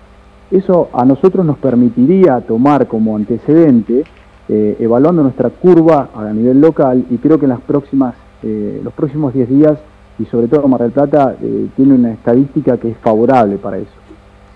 Eso 0.50 0.88
a 0.94 1.04
nosotros 1.04 1.44
nos 1.44 1.58
permitiría 1.58 2.40
tomar 2.40 2.86
como 2.86 3.16
antecedente, 3.16 4.04
eh, 4.48 4.76
evaluando 4.80 5.22
nuestra 5.22 5.50
curva 5.50 6.08
a 6.14 6.32
nivel 6.32 6.58
local, 6.58 7.04
y 7.10 7.18
creo 7.18 7.38
que 7.38 7.44
en 7.44 7.50
las 7.50 7.60
próximas, 7.60 8.14
los 8.40 8.94
próximos 8.94 9.34
10 9.34 9.48
días, 9.48 9.78
y 10.18 10.24
sobre 10.26 10.48
todo 10.48 10.66
Mar 10.68 10.82
del 10.82 10.90
Plata, 10.90 11.36
tiene 11.76 11.94
una 11.94 12.12
estadística 12.12 12.76
que 12.76 12.90
es 12.90 12.98
favorable 12.98 13.56
para 13.56 13.78
eso. 13.78 13.92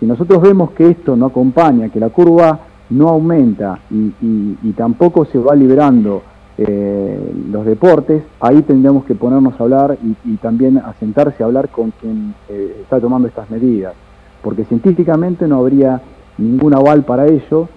Si 0.00 0.06
nosotros 0.06 0.42
vemos 0.42 0.72
que 0.72 0.88
esto 0.88 1.14
no 1.14 1.26
acompaña, 1.26 1.88
que 1.88 2.00
la 2.00 2.08
curva 2.08 2.58
no 2.90 3.08
aumenta 3.08 3.78
y 3.90 4.72
tampoco 4.72 5.24
se 5.26 5.38
va 5.38 5.54
liberando 5.54 6.22
eh, 6.58 7.32
los 7.50 7.64
deportes, 7.64 8.22
ahí 8.38 8.60
tendríamos 8.62 9.06
que 9.06 9.14
ponernos 9.14 9.58
a 9.58 9.62
hablar 9.62 9.96
y, 10.24 10.36
también 10.36 10.76
a 10.76 10.92
sentarse 11.00 11.42
a 11.42 11.46
hablar 11.46 11.70
con 11.70 11.92
quien 11.92 12.34
eh, 12.50 12.80
está 12.82 13.00
tomando 13.00 13.26
estas 13.26 13.50
medidas, 13.50 13.94
porque 14.42 14.64
científicamente 14.66 15.48
no 15.48 15.56
habría 15.60 16.02
ningún 16.36 16.74
aval 16.74 17.04
para 17.04 17.26
ello, 17.26 17.68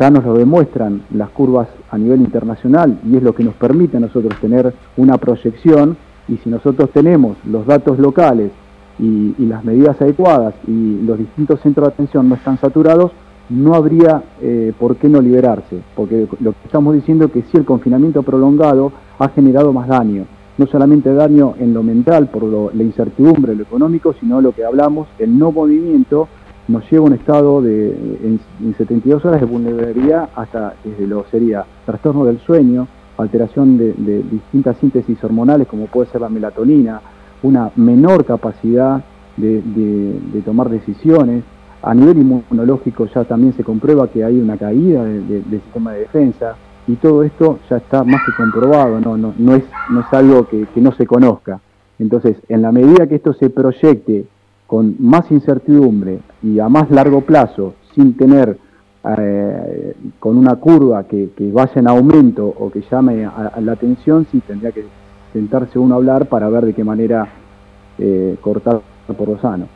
ya 0.00 0.10
nos 0.10 0.24
lo 0.24 0.34
demuestran 0.34 1.02
las 1.14 1.30
curvas 1.30 1.68
a 1.88 1.96
nivel 1.98 2.20
internacional 2.20 2.98
y 3.06 3.16
es 3.16 3.22
lo 3.22 3.32
que 3.32 3.44
nos 3.44 3.54
permite 3.54 3.96
a 3.96 4.00
nosotros 4.00 4.34
tener 4.40 4.74
una 4.96 5.18
proyección 5.18 5.96
y 6.28 6.36
si 6.38 6.50
nosotros 6.50 6.90
tenemos 6.90 7.36
los 7.44 7.66
datos 7.66 7.98
locales 7.98 8.50
y 8.98 9.34
las 9.44 9.62
medidas 9.62 10.00
adecuadas 10.00 10.54
y 10.66 11.02
los 11.02 11.18
distintos 11.18 11.60
centros 11.60 11.88
de 11.88 11.92
atención 11.92 12.28
no 12.28 12.34
están 12.34 12.58
saturados, 12.58 13.12
no 13.48 13.74
habría 13.74 14.22
eh, 14.40 14.72
por 14.78 14.96
qué 14.96 15.08
no 15.08 15.20
liberarse, 15.20 15.80
porque 15.94 16.26
lo 16.40 16.52
que 16.52 16.58
estamos 16.64 16.94
diciendo 16.94 17.26
es 17.26 17.32
que 17.32 17.42
si 17.42 17.56
el 17.56 17.64
confinamiento 17.64 18.22
prolongado 18.22 18.92
ha 19.18 19.28
generado 19.28 19.72
más 19.72 19.88
daño, 19.88 20.24
no 20.58 20.66
solamente 20.66 21.12
daño 21.12 21.54
en 21.58 21.74
lo 21.74 21.82
mental 21.82 22.28
por 22.28 22.44
la 22.44 22.82
incertidumbre, 22.82 23.54
lo 23.54 23.62
económico, 23.62 24.14
sino 24.18 24.40
lo 24.40 24.52
que 24.52 24.64
hablamos, 24.64 25.06
el 25.18 25.38
no 25.38 25.52
movimiento 25.52 26.28
nos 26.68 26.90
lleva 26.90 27.04
a 27.04 27.08
un 27.08 27.12
estado 27.12 27.62
de 27.62 27.90
en, 27.90 28.40
72 28.76 29.24
horas 29.24 29.40
de 29.40 29.46
vulnerabilidad 29.46 30.30
hasta 30.34 30.74
desde 30.82 31.06
lo 31.06 31.24
sería 31.30 31.64
trastorno 31.84 32.24
del 32.24 32.40
sueño, 32.40 32.88
alteración 33.18 33.78
de, 33.78 34.22
distintas 34.30 34.76
síntesis 34.78 35.22
hormonales 35.24 35.66
como 35.68 35.86
puede 35.86 36.10
ser 36.10 36.20
la 36.20 36.28
melatonina, 36.28 37.00
una 37.42 37.70
menor 37.76 38.24
capacidad 38.24 39.02
de 39.36 40.42
tomar 40.44 40.70
decisiones, 40.70 41.44
a 41.86 41.94
nivel 41.94 42.18
inmunológico 42.18 43.06
ya 43.06 43.24
también 43.24 43.52
se 43.52 43.62
comprueba 43.62 44.08
que 44.08 44.24
hay 44.24 44.40
una 44.40 44.56
caída 44.56 45.04
del 45.04 45.60
sistema 45.62 45.92
de 45.92 46.00
defensa 46.00 46.56
y 46.88 46.96
todo 46.96 47.22
esto 47.22 47.60
ya 47.70 47.76
está 47.76 48.02
más 48.02 48.20
que 48.26 48.32
comprobado, 48.32 49.00
no, 49.00 49.16
no, 49.16 49.32
no, 49.38 49.54
es, 49.54 49.64
no 49.90 50.00
es 50.00 50.12
algo 50.12 50.48
que, 50.48 50.66
no 50.76 50.92
se 50.92 51.06
conozca. 51.06 51.60
Entonces, 51.98 52.36
en 52.48 52.62
la 52.62 52.72
medida 52.72 53.06
que 53.06 53.16
esto 53.16 53.32
se 53.34 53.50
proyecte 53.50 54.26
con 54.66 54.96
más 54.98 55.30
incertidumbre 55.30 56.18
y 56.42 56.58
a 56.58 56.68
más 56.68 56.90
largo 56.90 57.20
plazo, 57.20 57.74
sin 57.94 58.16
tener 58.16 58.58
eh, 59.18 59.94
con 60.18 60.36
una 60.36 60.56
curva 60.56 61.04
que, 61.04 61.28
vaya 61.38 61.72
en 61.76 61.88
aumento 61.88 62.46
o 62.46 62.70
que 62.70 62.82
llame 62.90 63.24
a, 63.24 63.52
la 63.60 63.72
atención, 63.72 64.26
sí 64.30 64.40
tendría 64.40 64.72
que 64.72 64.84
sentarse 65.32 65.78
uno 65.78 65.94
a 65.94 65.98
hablar 65.98 66.26
para 66.26 66.48
ver 66.48 66.66
de 66.66 66.74
qué 66.74 66.82
manera 66.82 67.28
eh, 67.98 68.36
cortar 68.40 68.80
por 69.16 69.28
lo 69.28 69.38
sano. 69.38 69.68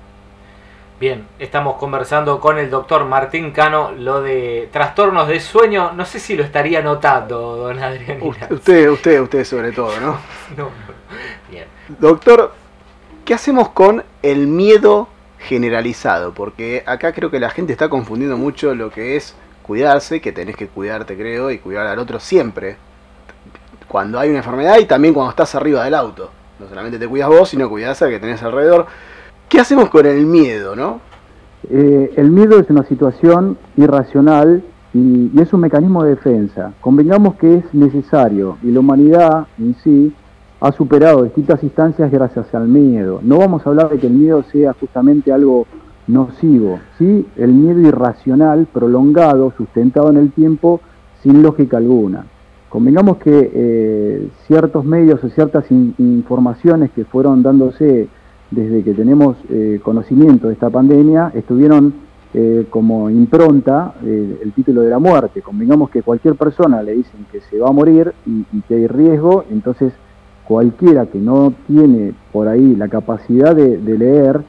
Bien, 1.00 1.24
estamos 1.38 1.76
conversando 1.76 2.40
con 2.40 2.58
el 2.58 2.68
doctor 2.68 3.06
Martín 3.06 3.52
Cano 3.52 3.90
lo 3.92 4.20
de 4.20 4.68
trastornos 4.70 5.28
de 5.28 5.40
sueño. 5.40 5.92
No 5.94 6.04
sé 6.04 6.18
si 6.18 6.36
lo 6.36 6.42
estaría 6.42 6.82
notando, 6.82 7.56
don 7.56 7.78
Adrián. 7.78 8.18
Usted, 8.20 8.90
usted, 8.90 9.20
usted 9.20 9.44
sobre 9.44 9.72
todo, 9.72 9.92
¿no? 10.00 10.18
no. 10.58 10.68
Bien. 11.50 11.64
Doctor, 11.98 12.52
¿qué 13.24 13.32
hacemos 13.32 13.70
con 13.70 14.02
el 14.22 14.46
miedo 14.46 15.08
generalizado? 15.40 16.32
Porque 16.32 16.82
acá 16.86 17.12
creo 17.12 17.30
que 17.30 17.40
la 17.40 17.50
gente 17.50 17.72
está 17.72 17.88
confundiendo 17.88 18.36
mucho 18.36 18.74
lo 18.74 18.90
que 18.90 19.16
es 19.16 19.34
cuidarse, 19.62 20.20
que 20.20 20.32
tenés 20.32 20.56
que 20.56 20.68
cuidarte, 20.68 21.16
creo, 21.16 21.50
y 21.50 21.58
cuidar 21.58 21.86
al 21.86 21.98
otro 21.98 22.20
siempre. 22.20 22.76
Cuando 23.88 24.18
hay 24.18 24.28
una 24.28 24.38
enfermedad 24.38 24.78
y 24.78 24.84
también 24.84 25.14
cuando 25.14 25.30
estás 25.30 25.54
arriba 25.54 25.84
del 25.84 25.94
auto. 25.94 26.30
No 26.58 26.68
solamente 26.68 26.98
te 26.98 27.08
cuidas 27.08 27.28
vos, 27.28 27.48
sino 27.48 27.68
cuidas 27.68 28.00
al 28.02 28.10
que 28.10 28.20
tenés 28.20 28.42
alrededor. 28.42 28.86
¿Qué 29.48 29.58
hacemos 29.58 29.88
con 29.88 30.06
el 30.06 30.26
miedo, 30.26 30.76
no? 30.76 31.00
Eh, 31.68 32.12
el 32.16 32.30
miedo 32.30 32.58
es 32.58 32.70
una 32.70 32.84
situación 32.84 33.58
irracional 33.76 34.62
y, 34.94 35.30
es 35.40 35.52
un 35.52 35.60
mecanismo 35.60 36.04
de 36.04 36.10
defensa. 36.10 36.72
Convengamos 36.80 37.36
que 37.36 37.56
es 37.56 37.74
necesario 37.74 38.58
y 38.62 38.70
la 38.70 38.80
humanidad 38.80 39.46
en 39.58 39.74
sí 39.82 40.12
ha 40.60 40.72
superado 40.72 41.24
distintas 41.24 41.62
instancias 41.62 42.10
gracias 42.10 42.54
al 42.54 42.68
miedo. 42.68 43.20
No 43.22 43.38
vamos 43.38 43.66
a 43.66 43.70
hablar 43.70 43.88
de 43.88 43.98
que 43.98 44.06
el 44.06 44.12
miedo 44.12 44.42
sea 44.52 44.74
justamente 44.74 45.32
algo 45.32 45.66
nocivo, 46.06 46.80
¿sí? 46.98 47.26
el 47.36 47.52
miedo 47.52 47.80
irracional, 47.80 48.66
prolongado, 48.72 49.52
sustentado 49.56 50.10
en 50.10 50.18
el 50.18 50.32
tiempo, 50.32 50.80
sin 51.22 51.42
lógica 51.42 51.76
alguna. 51.78 52.26
Convengamos 52.68 53.16
que 53.18 53.50
eh, 53.52 54.28
ciertos 54.46 54.84
medios 54.84 55.22
o 55.24 55.28
ciertas 55.30 55.64
informaciones 55.70 56.90
que 56.92 57.04
fueron 57.04 57.42
dándose 57.42 58.08
desde 58.50 58.82
que 58.82 58.94
tenemos 58.94 59.36
eh, 59.48 59.80
conocimiento 59.82 60.48
de 60.48 60.54
esta 60.54 60.70
pandemia 60.70 61.32
estuvieron 61.34 61.94
eh, 62.32 62.66
como 62.70 63.10
impronta 63.10 63.94
el 64.04 64.52
título 64.54 64.82
de 64.82 64.90
la 64.90 65.00
muerte. 65.00 65.42
Convengamos 65.42 65.90
que 65.90 66.02
cualquier 66.02 66.36
persona 66.36 66.80
le 66.80 66.92
dicen 66.94 67.26
que 67.32 67.40
se 67.40 67.58
va 67.58 67.70
a 67.70 67.72
morir 67.72 68.12
y, 68.24 68.44
que 68.68 68.74
hay 68.74 68.86
riesgo, 68.86 69.44
entonces 69.50 69.92
cualquiera 70.50 71.06
que 71.06 71.20
no 71.20 71.54
tiene 71.68 72.12
por 72.32 72.48
ahí 72.48 72.74
la 72.74 72.88
capacidad 72.88 73.54
de, 73.54 73.78
leer, 73.78 74.40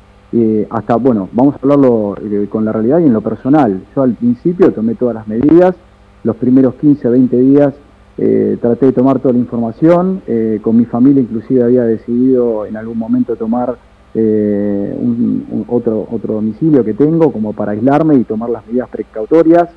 hasta, 0.72 0.96
bueno, 0.96 1.30
vamos 1.32 1.54
a 1.54 1.60
hablarlo 1.62 2.16
con 2.50 2.66
la 2.66 2.72
realidad 2.72 2.98
y 3.02 3.04
en 3.04 3.14
lo 3.14 3.22
personal. 3.22 3.84
Yo 3.96 4.02
al 4.02 4.16
principio 4.16 4.74
tomé 4.74 4.96
todas 4.96 5.14
las 5.14 5.28
medidas, 5.28 5.76
los 6.24 6.36
primeros 6.38 6.74
15 6.74 7.08
o 7.08 7.12
20 7.12 7.38
días 7.38 7.74
eh, 8.18 8.58
traté 8.60 8.88
de 8.88 8.94
tomar 8.94 9.20
toda 9.20 9.36
la 9.36 9.42
información, 9.42 10.24
eh, 10.26 10.58
con 10.64 10.76
mi 10.76 10.86
familia 10.86 11.22
inclusive 11.22 11.64
había 11.64 11.84
decidido 11.84 12.66
en 12.66 12.78
algún 12.78 12.98
momento 12.98 13.36
tomar 13.36 13.78
eh, 14.16 14.98
un, 15.00 15.66
otro, 15.68 16.08
otro 16.10 16.34
domicilio 16.34 16.84
que 16.84 16.96
tengo 16.96 17.32
como 17.32 17.54
para 17.54 17.74
aislarme 17.74 18.16
y 18.16 18.24
tomar 18.24 18.50
las 18.50 18.66
medidas 18.66 18.90
precautorias. 18.90 19.70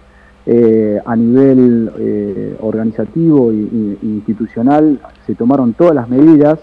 A 0.46 1.16
nivel 1.16 2.56
organizativo 2.60 3.50
e 3.50 3.96
institucional 4.02 5.00
se 5.26 5.34
tomaron 5.34 5.72
todas 5.72 5.94
las 5.94 6.08
medidas, 6.08 6.58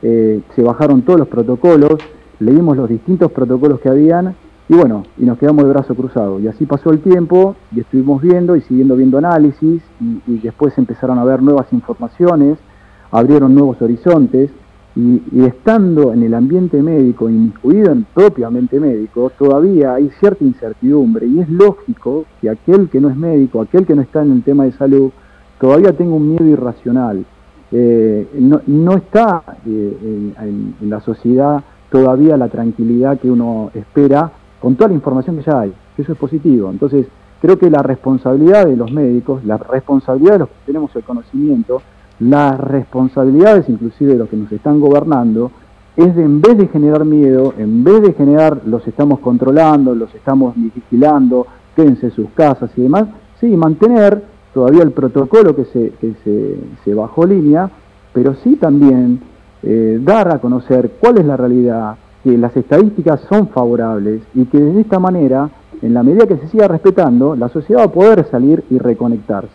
se 0.00 0.62
bajaron 0.62 1.02
todos 1.02 1.18
los 1.18 1.28
protocolos, 1.28 1.96
leímos 2.40 2.76
los 2.76 2.88
distintos 2.88 3.30
protocolos 3.32 3.80
que 3.80 3.88
habían 3.88 4.34
y 4.68 4.74
bueno, 4.74 5.04
y 5.16 5.24
nos 5.24 5.38
quedamos 5.38 5.64
de 5.64 5.70
brazo 5.70 5.94
cruzado. 5.94 6.40
Y 6.40 6.48
así 6.48 6.66
pasó 6.66 6.90
el 6.90 7.00
tiempo 7.00 7.54
y 7.74 7.80
estuvimos 7.80 8.20
viendo 8.20 8.56
y 8.56 8.62
siguiendo 8.62 8.96
viendo 8.96 9.18
análisis 9.18 9.80
y, 10.26 10.38
después 10.38 10.76
empezaron 10.76 11.18
a 11.18 11.24
ver 11.24 11.40
nuevas 11.40 11.72
informaciones, 11.72 12.58
abrieron 13.12 13.54
nuevos 13.54 13.80
horizontes 13.80 14.50
y, 14.96 15.44
estando 15.44 16.12
en 16.12 16.22
el 16.22 16.34
ambiente 16.34 16.82
médico, 16.82 17.28
inmiscuido 17.28 17.92
en 17.92 18.04
propiamente 18.14 18.80
médico, 18.80 19.30
todavía 19.38 19.94
hay 19.94 20.10
cierta 20.18 20.42
incertidumbre 20.42 21.26
y 21.26 21.40
es 21.40 21.50
lógico 21.50 22.24
que 22.40 22.48
aquel 22.48 22.88
que 22.88 23.00
no 23.00 23.10
es 23.10 23.16
médico, 23.16 23.60
aquel 23.60 23.86
que 23.86 23.94
no 23.94 24.02
está 24.02 24.22
en 24.22 24.32
el 24.32 24.42
tema 24.42 24.64
de 24.64 24.72
salud, 24.72 25.10
todavía 25.60 25.92
tenga 25.92 26.14
un 26.14 26.30
miedo 26.30 26.46
irracional. 26.46 27.24
Eh, 27.72 28.26
no, 28.38 28.96
está 28.96 29.42
eh, 29.66 30.32
en 30.40 30.90
la 30.90 31.00
sociedad 31.00 31.62
todavía 31.90 32.36
la 32.36 32.48
tranquilidad 32.48 33.18
que 33.18 33.30
uno 33.30 33.70
espera 33.74 34.30
con 34.60 34.76
toda 34.76 34.88
la 34.88 34.94
información 34.94 35.36
que 35.36 35.42
ya 35.42 35.60
hay, 35.60 35.72
eso 35.96 36.12
es 36.12 36.18
positivo. 36.18 36.70
Entonces, 36.70 37.06
creo 37.40 37.58
que 37.58 37.70
la 37.70 37.82
responsabilidad 37.82 38.66
de 38.66 38.76
los 38.76 38.90
médicos, 38.90 39.44
la 39.44 39.58
responsabilidad 39.58 40.32
de 40.32 40.38
los 40.40 40.48
que 40.48 40.54
tenemos 40.66 40.94
el 40.96 41.04
conocimiento, 41.04 41.82
las 42.20 42.58
responsabilidades 42.58 43.68
inclusive 43.68 44.12
de 44.12 44.18
los 44.18 44.28
que 44.28 44.36
nos 44.36 44.50
están 44.52 44.80
gobernando, 44.80 45.50
es 45.96 46.14
de 46.14 46.22
en 46.24 46.40
vez 46.40 46.58
de 46.58 46.68
generar 46.68 47.04
miedo, 47.04 47.54
en 47.56 47.82
vez 47.82 48.02
de 48.02 48.12
generar 48.12 48.62
los 48.66 48.86
estamos 48.86 49.20
controlando, 49.20 49.94
los 49.94 50.14
estamos 50.14 50.54
vigilando, 50.56 51.46
quédense 51.74 52.06
en 52.06 52.12
sus 52.12 52.28
casas 52.30 52.70
y 52.76 52.82
demás, 52.82 53.06
sí, 53.40 53.46
mantener 53.56 54.22
todavía 54.52 54.82
el 54.82 54.92
protocolo 54.92 55.54
que 55.54 55.64
se, 55.66 55.90
que 56.00 56.14
se, 56.24 56.56
se 56.84 56.94
bajó 56.94 57.26
línea, 57.26 57.70
pero 58.12 58.34
sí 58.34 58.56
también 58.56 59.20
eh, 59.62 59.98
dar 60.02 60.32
a 60.34 60.38
conocer 60.38 60.92
cuál 61.00 61.18
es 61.18 61.26
la 61.26 61.36
realidad, 61.36 61.96
que 62.22 62.36
las 62.36 62.56
estadísticas 62.56 63.20
son 63.28 63.48
favorables 63.48 64.22
y 64.34 64.44
que 64.46 64.58
de 64.60 64.80
esta 64.80 64.98
manera, 64.98 65.48
en 65.82 65.94
la 65.94 66.02
medida 66.02 66.26
que 66.26 66.36
se 66.38 66.48
siga 66.48 66.68
respetando, 66.68 67.36
la 67.36 67.48
sociedad 67.48 67.82
va 67.82 67.84
a 67.86 67.92
poder 67.92 68.26
salir 68.30 68.64
y 68.70 68.78
reconectarse. 68.78 69.52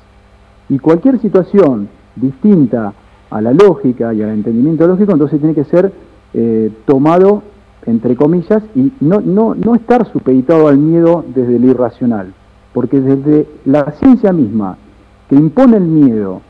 Y 0.70 0.80
cualquier 0.80 1.20
situación 1.20 1.90
distinta 2.16 2.94
a 3.30 3.42
la 3.42 3.54
lógica 3.54 4.14
y 4.14 4.22
al 4.22 4.30
entendimiento 4.30 4.88
lógico, 4.88 5.14
entonces 5.14 5.40
tiene 5.40 5.56
que 5.56 5.64
ser 5.64 5.92
eh, 6.34 6.72
tomado, 6.86 7.44
entre 7.86 8.16
comillas, 8.16 8.64
y 8.76 8.92
no, 9.00 9.22
no, 9.22 9.56
no 9.56 9.76
estar 9.76 10.06
supeditado 10.12 10.68
al 10.68 10.78
miedo 10.78 11.24
desde 11.34 11.60
lo 11.60 11.68
irracional, 11.68 12.34
porque 12.74 13.00
desde 13.00 13.48
la 13.66 13.92
ciencia 13.94 14.34
misma, 14.34 14.78
que 15.30 15.36
impone 15.36 15.78
el 15.78 15.84
miedo 15.84 16.42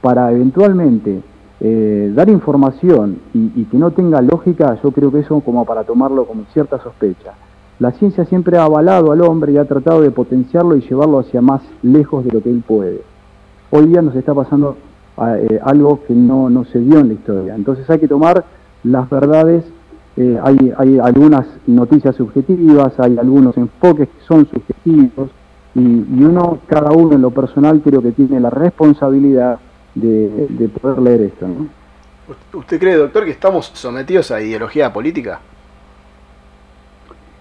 para 0.00 0.32
eventualmente 0.32 1.20
eh, 1.60 2.10
dar 2.14 2.28
información 2.28 3.20
y, 3.32 3.64
que 3.64 3.78
no 3.78 3.92
tenga 3.92 4.20
lógica, 4.20 4.76
yo 4.82 4.90
creo 4.90 5.12
que 5.12 5.20
eso 5.20 5.40
como 5.40 5.64
para 5.64 5.84
tomarlo 5.84 6.24
como 6.24 6.44
cierta 6.52 6.82
sospecha. 6.82 7.34
La 7.78 7.92
ciencia 7.92 8.24
siempre 8.24 8.58
ha 8.58 8.64
avalado 8.64 9.12
al 9.12 9.20
hombre 9.20 9.52
y 9.52 9.58
ha 9.58 9.64
tratado 9.64 10.00
de 10.00 10.10
potenciarlo 10.10 10.76
y 10.76 10.80
llevarlo 10.80 11.20
hacia 11.20 11.40
más 11.40 11.62
lejos 11.82 12.24
de 12.24 12.32
lo 12.32 12.42
que 12.42 12.50
él 12.50 12.64
puede. 12.66 13.02
Hoy 13.70 13.86
día 13.86 14.02
nos 14.02 14.16
está 14.16 14.34
pasando 14.34 14.76
eh, 15.18 15.60
algo 15.62 16.00
que 16.06 16.14
no, 16.14 16.48
no, 16.50 16.64
se 16.64 16.78
dio 16.78 16.98
en 16.98 17.08
la 17.08 17.14
historia. 17.14 17.54
Entonces 17.54 17.88
hay 17.90 17.98
que 17.98 18.08
tomar 18.08 18.44
las 18.84 19.08
verdades, 19.08 19.64
eh, 20.16 20.38
hay, 20.42 20.72
hay 20.76 20.98
algunas 20.98 21.46
noticias 21.66 22.16
subjetivas, 22.16 22.98
hay 22.98 23.18
algunos 23.18 23.56
enfoques 23.56 24.08
que 24.08 24.24
son 24.26 24.46
subjetivos 24.46 25.30
y, 25.74 25.80
y 25.80 26.24
uno, 26.24 26.58
cada 26.66 26.92
uno 26.92 27.14
en 27.14 27.22
lo 27.22 27.30
personal 27.30 27.80
creo 27.82 28.02
que 28.02 28.12
tiene 28.12 28.40
la 28.40 28.50
responsabilidad 28.50 29.58
de, 29.94 30.70
poder 30.80 30.98
leer 30.98 31.20
esto. 31.22 31.46
¿no? 31.46 31.66
¿Usted 32.58 32.78
cree, 32.78 32.96
doctor, 32.96 33.24
que 33.24 33.30
estamos 33.30 33.70
sometidos 33.74 34.30
a 34.30 34.40
ideología 34.40 34.92
política? 34.92 35.40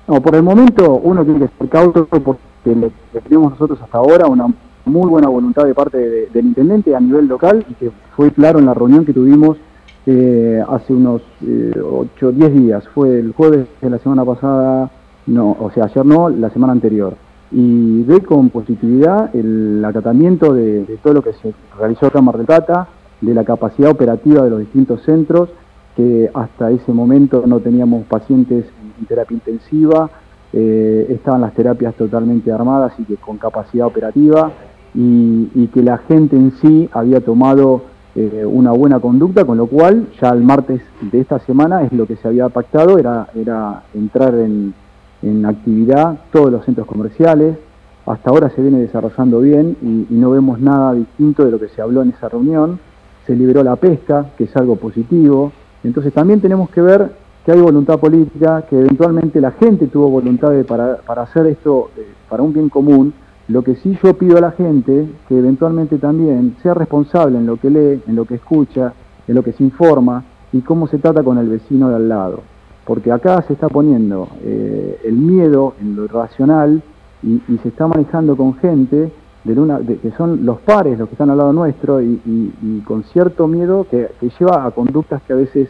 No, 0.07 0.21
por 0.21 0.35
el 0.35 0.43
momento 0.43 0.93
uno 0.95 1.23
tiene 1.23 1.47
que 1.47 1.57
ser 1.57 1.69
cauto 1.69 2.05
porque 2.05 2.41
le, 2.65 2.91
tenemos 3.21 3.51
nosotros 3.51 3.79
hasta 3.81 3.97
ahora 3.97 4.27
una 4.27 4.47
muy 4.85 5.09
buena 5.09 5.27
voluntad 5.27 5.65
de 5.65 5.73
parte 5.73 5.97
del 6.31 6.45
intendente 6.45 6.95
a 6.95 6.99
nivel 6.99 7.27
local 7.27 7.65
y 7.69 7.73
que 7.75 7.91
fue 8.15 8.31
claro 8.31 8.59
en 8.59 8.65
la 8.65 8.73
reunión 8.73 9.05
que 9.05 9.13
tuvimos 9.13 9.57
eh, 10.05 10.63
hace 10.67 10.93
unos 10.93 11.21
8 11.41 12.27
o 12.27 12.31
10 12.31 12.53
días. 12.53 12.87
Fue 12.89 13.19
el 13.19 13.33
jueves 13.33 13.67
de 13.81 13.89
la 13.89 13.99
semana 13.99 14.25
pasada, 14.25 14.89
no, 15.27 15.55
o 15.59 15.71
sea, 15.71 15.85
ayer 15.85 16.05
no, 16.05 16.29
la 16.29 16.49
semana 16.49 16.73
anterior 16.73 17.15
y 17.51 18.03
ve 18.03 18.21
con 18.21 18.49
positividad 18.49 19.35
el 19.35 19.83
acatamiento 19.83 20.53
de, 20.53 20.97
todo 21.03 21.15
lo 21.15 21.21
que 21.21 21.33
se 21.33 21.53
realizó 21.77 22.07
acá 22.07 22.19
en 22.19 22.25
Mar 22.25 22.37
Plata, 22.45 22.87
de 23.19 23.33
la 23.33 23.43
capacidad 23.43 23.91
operativa 23.91 24.43
de 24.43 24.49
los 24.49 24.59
distintos 24.59 25.03
centros, 25.03 25.49
que 25.95 26.31
hasta 26.33 26.71
ese 26.71 26.93
momento 26.93 27.43
no 27.45 27.59
teníamos 27.59 28.05
pacientes 28.05 28.65
en 28.99 29.05
terapia 29.05 29.35
intensiva, 29.35 30.09
eh, 30.53 31.07
estaban 31.09 31.41
las 31.41 31.53
terapias 31.53 31.93
totalmente 31.95 32.51
armadas 32.51 32.93
y 32.97 33.03
que 33.03 33.17
con 33.17 33.37
capacidad 33.37 33.85
operativa, 33.85 34.51
y, 34.93 35.67
que 35.67 35.83
la 35.83 35.97
gente 35.99 36.35
en 36.35 36.51
sí 36.61 36.89
había 36.91 37.21
tomado 37.21 37.83
eh, 38.15 38.43
una 38.45 38.71
buena 38.71 38.99
conducta, 38.99 39.45
con 39.45 39.57
lo 39.57 39.67
cual 39.67 40.07
ya 40.21 40.29
el 40.29 40.41
martes 40.41 40.81
de 40.99 41.19
esta 41.19 41.39
semana 41.39 41.83
es 41.83 41.93
lo 41.93 42.05
que 42.05 42.17
se 42.17 42.27
había 42.27 42.49
pactado, 42.49 42.97
era, 42.97 43.27
era 43.35 43.83
entrar 43.93 44.35
en, 44.35 44.73
en 45.21 45.45
actividad 45.45 46.17
todos 46.31 46.51
los 46.51 46.65
centros 46.65 46.87
comerciales. 46.87 47.57
Hasta 48.05 48.29
ahora 48.29 48.49
se 48.49 48.61
viene 48.61 48.79
desarrollando 48.79 49.39
bien 49.41 49.77
y, 49.81 50.13
no 50.13 50.31
vemos 50.31 50.59
nada 50.59 50.93
distinto 50.93 51.45
de 51.45 51.51
lo 51.51 51.59
que 51.59 51.69
se 51.69 51.81
habló 51.81 52.01
en 52.01 52.09
esa 52.09 52.29
reunión. 52.29 52.79
Se 53.27 53.35
liberó 53.35 53.63
la 53.63 53.75
pesca, 53.75 54.31
que 54.37 54.45
es 54.45 54.55
algo 54.57 54.75
positivo. 54.75 55.51
Entonces 55.83 56.13
también 56.13 56.41
tenemos 56.41 56.69
que 56.71 56.81
ver 56.81 57.11
que 57.45 57.51
hay 57.51 57.59
voluntad 57.59 57.99
política, 57.99 58.63
que 58.69 58.79
eventualmente 58.79 59.39
la 59.39 59.51
gente 59.51 59.87
tuvo 59.87 60.09
voluntad 60.09 60.51
de, 60.51 60.63
para, 60.63 60.97
para 60.97 61.23
hacer 61.23 61.47
esto 61.47 61.91
eh, 61.97 62.05
para 62.29 62.43
un 62.43 62.53
bien 62.53 62.69
común. 62.69 63.13
Lo 63.51 63.63
que 63.63 63.75
sí 63.75 63.97
yo 64.01 64.17
pido 64.17 64.37
a 64.37 64.41
la 64.41 64.51
gente, 64.51 65.09
que 65.27 65.37
eventualmente 65.37 65.97
también 65.97 66.55
sea 66.63 66.73
responsable 66.73 67.37
en 67.37 67.45
lo 67.45 67.57
que 67.57 67.69
lee, 67.69 68.01
en 68.07 68.15
lo 68.15 68.25
que 68.25 68.35
escucha, 68.35 68.93
en 69.27 69.35
lo 69.35 69.43
que 69.43 69.51
se 69.53 69.63
informa 69.63 70.23
y 70.51 70.61
cómo 70.61 70.87
se 70.87 70.97
trata 70.97 71.23
con 71.23 71.37
el 71.37 71.49
vecino 71.49 71.89
de 71.89 71.95
al 71.95 72.09
lado 72.09 72.51
porque 72.85 73.11
acá 73.11 73.41
se 73.43 73.53
está 73.53 73.69
poniendo 73.69 74.27
eh, 74.43 74.99
el 75.05 75.13
miedo 75.13 75.75
en 75.79 75.95
lo 75.95 76.05
irracional 76.05 76.81
y, 77.23 77.39
se 77.61 77.69
está 77.69 77.87
manejando 77.87 78.35
con 78.35 78.55
gente 78.55 79.11
de 79.43 79.59
una, 79.59 79.79
que 79.79 80.11
son 80.17 80.45
los 80.45 80.59
pares 80.59 80.97
los 80.97 81.07
que 81.07 81.13
están 81.13 81.29
al 81.29 81.37
lado 81.37 81.53
nuestro 81.53 82.01
y, 82.01 82.83
con 82.85 83.03
cierto 83.03 83.47
miedo 83.47 83.85
que, 83.89 84.09
lleva 84.39 84.65
a 84.65 84.71
conductas 84.71 85.21
que 85.23 85.33
a 85.33 85.35
veces 85.35 85.69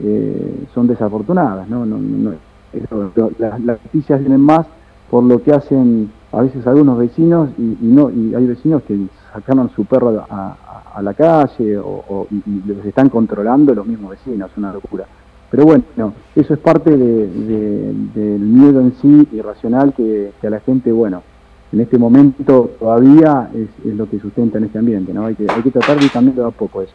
eh, 0.00 0.66
son 0.74 0.86
desafortunadas. 0.86 1.68
¿no? 1.68 1.84
las, 3.38 3.60
noticias 3.60 4.18
vienen 4.20 4.40
más 4.40 4.66
por 5.10 5.24
lo 5.24 5.42
que 5.42 5.52
hacen 5.52 6.10
a 6.32 6.42
veces 6.42 6.66
algunos 6.66 6.98
vecinos 6.98 7.50
y, 7.58 7.76
no 7.80 8.10
y 8.10 8.34
hay 8.34 8.46
vecinos 8.46 8.82
que 8.82 8.98
sacaron 9.32 9.70
su 9.74 9.84
perro 9.84 10.26
a, 10.28 10.56
la 11.00 11.14
calle 11.14 11.78
o, 11.78 12.26
y 12.30 12.62
los 12.66 12.84
están 12.84 13.08
controlando 13.08 13.72
los 13.72 13.86
mismos 13.86 14.10
vecinos, 14.10 14.50
una 14.56 14.72
locura. 14.72 15.06
Pero 15.50 15.64
bueno, 15.64 16.12
eso 16.34 16.54
es 16.54 16.60
parte 16.60 16.90
del 16.90 18.40
miedo 18.40 18.80
en 18.80 18.94
sí 19.00 19.28
irracional 19.32 19.94
que, 19.94 20.32
a 20.42 20.50
la 20.50 20.60
gente, 20.60 20.92
bueno, 20.92 21.22
en 21.72 21.80
este 21.80 21.98
momento 21.98 22.70
todavía 22.78 23.48
es, 23.54 23.94
lo 23.94 24.10
que 24.10 24.18
sustenta 24.18 24.58
en 24.58 24.64
este 24.64 24.78
ambiente, 24.78 25.14
¿no? 25.14 25.26
Hay 25.26 25.36
que, 25.36 25.46
hay 25.48 25.62
que 25.62 25.70
tratar 25.70 25.98
de 25.98 26.06
ir 26.06 26.10
cambiando 26.10 26.46
a 26.46 26.50
poco 26.50 26.82
eso. 26.82 26.92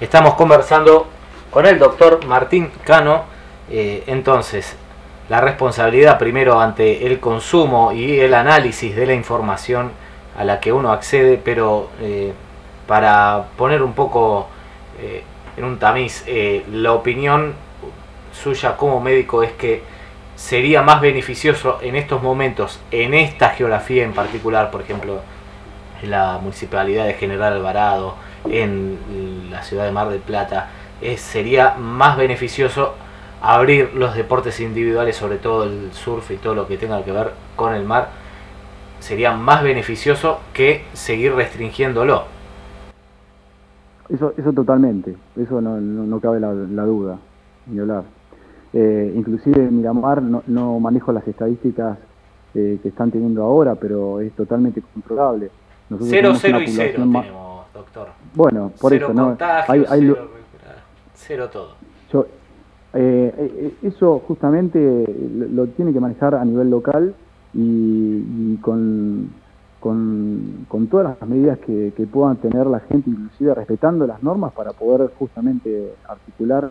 Estamos 0.00 0.34
conversando 0.34 1.06
con 1.50 1.66
el 1.66 1.78
doctor 1.78 2.24
Martín 2.26 2.68
Cano. 2.84 3.22
Eh, 3.68 4.04
entonces, 4.06 4.76
la 5.30 5.40
responsabilidad 5.40 6.18
primero 6.18 6.60
ante 6.60 7.06
el 7.06 7.20
consumo 7.20 7.92
y 7.92 8.18
el 8.18 8.34
análisis 8.34 8.96
de 8.96 9.06
la 9.06 9.14
información 9.14 9.92
a 10.36 10.42
la 10.44 10.58
que 10.58 10.72
uno 10.72 10.92
accede, 10.92 11.40
pero 11.42 11.88
eh, 12.00 12.32
para 12.88 13.44
poner 13.56 13.80
un 13.82 13.92
poco 13.92 14.48
eh, 15.00 15.22
en 15.56 15.64
un 15.64 15.78
tamiz, 15.78 16.24
la 16.72 16.92
opinión 16.92 17.54
suya 18.32 18.76
como 18.76 19.00
médico 19.00 19.44
es 19.44 19.52
que 19.52 19.82
sería 20.34 20.82
más 20.82 21.00
beneficioso 21.00 21.78
en 21.80 21.94
estos 21.94 22.22
momentos, 22.22 22.80
en 22.90 23.14
esta 23.14 23.50
geografía 23.50 24.02
en 24.02 24.12
particular, 24.12 24.72
por 24.72 24.80
ejemplo, 24.80 25.20
en 26.02 26.10
la 26.10 26.38
municipalidad 26.38 27.06
de 27.06 27.14
General 27.14 27.52
Alvarado, 27.52 28.16
en 28.48 28.98
la 29.50 29.62
ciudad 29.62 29.84
de 29.84 29.92
Mar 29.92 30.08
del 30.08 30.20
Plata, 30.20 30.70
sería 31.16 31.74
más 31.78 32.16
beneficioso 32.16 32.94
abrir 33.40 33.94
los 33.94 34.14
deportes 34.14 34.60
individuales, 34.60 35.16
sobre 35.16 35.38
todo 35.38 35.64
el 35.64 35.92
surf 35.92 36.30
y 36.30 36.36
todo 36.36 36.54
lo 36.54 36.66
que 36.66 36.76
tenga 36.76 37.04
que 37.04 37.12
ver 37.12 37.30
con 37.56 37.74
el 37.74 37.84
mar, 37.84 38.10
sería 38.98 39.32
más 39.32 39.62
beneficioso 39.62 40.40
que 40.52 40.84
seguir 40.92 41.34
restringiéndolo. 41.34 42.24
Eso, 44.08 44.34
eso 44.36 44.52
totalmente, 44.52 45.14
eso 45.40 45.60
no, 45.60 46.20
cabe 46.20 46.40
la, 46.40 46.52
duda, 46.52 47.18
ni 47.66 47.78
hablar. 47.78 48.04
Eh, 48.72 49.12
inclusive 49.16 49.62
en 49.62 49.76
Miramar 49.76 50.22
no, 50.22 50.42
no, 50.46 50.78
manejo 50.78 51.12
las 51.12 51.26
estadísticas 51.26 51.98
eh, 52.54 52.78
que 52.82 52.88
están 52.88 53.10
teniendo 53.10 53.42
ahora, 53.44 53.76
pero 53.76 54.20
es 54.20 54.32
totalmente 54.32 54.82
controlable. 54.92 55.50
cero, 56.02 56.32
cero 56.36 56.60
y 56.60 56.66
cero 56.68 56.92
tenemos, 56.96 57.72
doctor. 57.72 58.08
Bueno, 58.34 58.72
por 58.80 58.92
eso, 58.92 59.14
¿no? 59.14 59.36
Hay, 59.68 59.84
hay, 59.88 60.14
cero, 61.14 61.48
todo. 61.52 61.74
Yo, 62.12 62.26
eh, 62.94 63.74
eso 63.82 64.20
justamente 64.26 65.04
lo, 65.52 65.66
tiene 65.68 65.92
que 65.92 66.00
manejar 66.00 66.34
a 66.34 66.44
nivel 66.44 66.70
local 66.70 67.14
y, 67.54 68.56
con, 68.56 69.30
con, 69.80 70.86
todas 70.90 71.18
las 71.20 71.28
medidas 71.28 71.58
que, 71.58 71.92
que 71.96 72.06
puedan 72.06 72.36
tener 72.36 72.66
la 72.66 72.80
gente, 72.80 73.10
inclusive 73.10 73.54
respetando 73.54 74.06
las 74.06 74.22
normas 74.22 74.52
para 74.52 74.72
poder 74.72 75.10
justamente 75.18 75.94
articular 76.08 76.70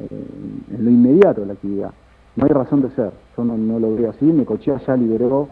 en 0.00 0.84
lo 0.84 0.90
inmediato 0.90 1.44
la 1.44 1.52
actividad. 1.54 1.90
No 2.36 2.44
hay 2.44 2.50
razón 2.50 2.82
de 2.82 2.90
ser, 2.90 3.12
yo 3.36 3.44
no, 3.44 3.78
lo 3.78 3.94
veo 3.94 4.10
así. 4.10 4.24
Necochea 4.24 4.78
ya 4.86 4.96
liberó 4.96 5.48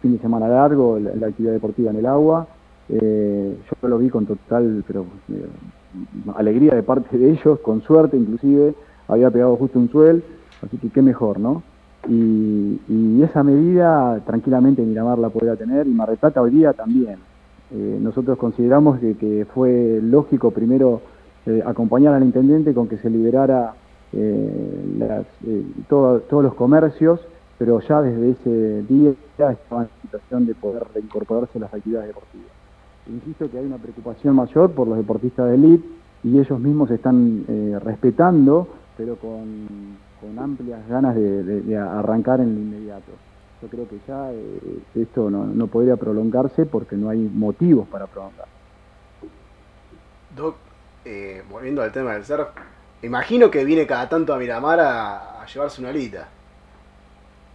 fin 0.00 0.12
de 0.12 0.18
semana 0.18 0.48
largo 0.48 0.98
la, 0.98 1.26
actividad 1.26 1.52
deportiva 1.52 1.90
en 1.90 1.96
el 1.96 2.06
agua. 2.06 2.46
Eh, 2.88 3.56
yo 3.82 3.88
lo 3.88 3.98
vi 3.98 4.10
con 4.10 4.26
total 4.26 4.84
pero 4.86 5.06
eh, 5.32 5.46
alegría 6.36 6.74
de 6.74 6.82
parte 6.82 7.16
de 7.16 7.30
ellos, 7.30 7.60
con 7.60 7.82
suerte 7.82 8.16
inclusive, 8.16 8.74
había 9.12 9.30
pegado 9.30 9.56
justo 9.56 9.78
un 9.78 9.90
suel, 9.90 10.22
así 10.62 10.76
que 10.78 10.88
qué 10.90 11.02
mejor, 11.02 11.38
¿no? 11.38 11.62
Y, 12.08 13.22
esa 13.22 13.44
medida 13.44 14.20
tranquilamente 14.26 14.82
Miramar 14.82 15.18
la 15.18 15.28
podría 15.28 15.54
tener 15.54 15.86
y 15.86 15.90
Mar 15.90 16.10
hoy 16.36 16.50
día 16.50 16.72
también. 16.72 17.18
Eh, 17.70 17.98
nosotros 18.02 18.36
consideramos 18.36 18.98
que 18.98 19.46
fue 19.54 20.00
lógico 20.02 20.50
primero 20.50 21.00
eh, 21.46 21.62
acompañar 21.64 22.12
al 22.14 22.24
intendente 22.24 22.74
con 22.74 22.88
que 22.88 22.98
se 22.98 23.08
liberara 23.08 23.74
eh, 24.12 25.64
todos 25.88 26.42
los 26.42 26.54
comercios, 26.54 27.20
pero 27.58 27.80
ya 27.80 28.02
desde 28.02 28.30
ese 28.30 28.82
día 28.88 29.10
estaban 29.38 29.84
en 29.84 30.02
situación 30.02 30.46
de 30.46 30.54
poder 30.54 30.82
reincorporarse 30.92 31.58
a 31.58 31.62
las 31.62 31.74
actividades 31.74 32.08
deportivas. 32.08 32.48
Insisto 33.08 33.50
que 33.50 33.58
hay 33.58 33.66
una 33.66 33.78
preocupación 33.78 34.34
mayor 34.34 34.72
por 34.72 34.88
los 34.88 34.98
deportistas 34.98 35.48
de 35.48 35.54
élite 35.54 35.88
y 36.24 36.38
ellos 36.38 36.58
mismos 36.58 36.90
están 36.90 37.44
respetando, 37.82 38.68
pero 39.02 39.16
con, 39.16 40.38
amplias 40.38 40.86
ganas 40.88 41.16
de, 41.16 41.76
arrancar 41.76 42.40
en 42.40 42.54
lo 42.54 42.60
inmediato. 42.60 43.10
Yo 43.60 43.68
creo 43.68 43.88
que 43.88 43.98
ya 44.06 44.30
esto 44.94 45.28
no, 45.28 45.44
no 45.44 45.66
podría 45.66 45.96
prolongarse 45.96 46.66
porque 46.66 46.96
no 46.96 47.08
hay 47.08 47.18
motivos 47.18 47.88
para 47.88 48.06
prolongar. 48.06 48.46
Doc, 50.36 50.56
eh, 51.04 51.42
volviendo 51.50 51.82
al 51.82 51.90
tema 51.90 52.12
del 52.12 52.24
surf, 52.24 52.48
imagino 53.02 53.50
que 53.50 53.64
viene 53.64 53.86
cada 53.86 54.08
tanto 54.08 54.32
a 54.32 54.38
Miramar 54.38 54.78
a, 54.80 55.44
llevarse 55.52 55.80
una 55.80 55.90
alita. 55.90 56.28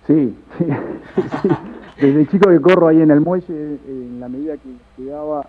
Sí, 0.06 0.36
sí, 1.42 1.50
Desde 2.02 2.28
chico 2.28 2.50
que 2.50 2.60
corro 2.60 2.90
ahí 2.90 3.02
en 3.02 3.12
el 3.12 3.22
muelle, 3.22 3.80
en 3.88 4.20
la 4.20 4.28
medida 4.28 4.56
que 4.58 5.02
llegaba, 5.02 5.48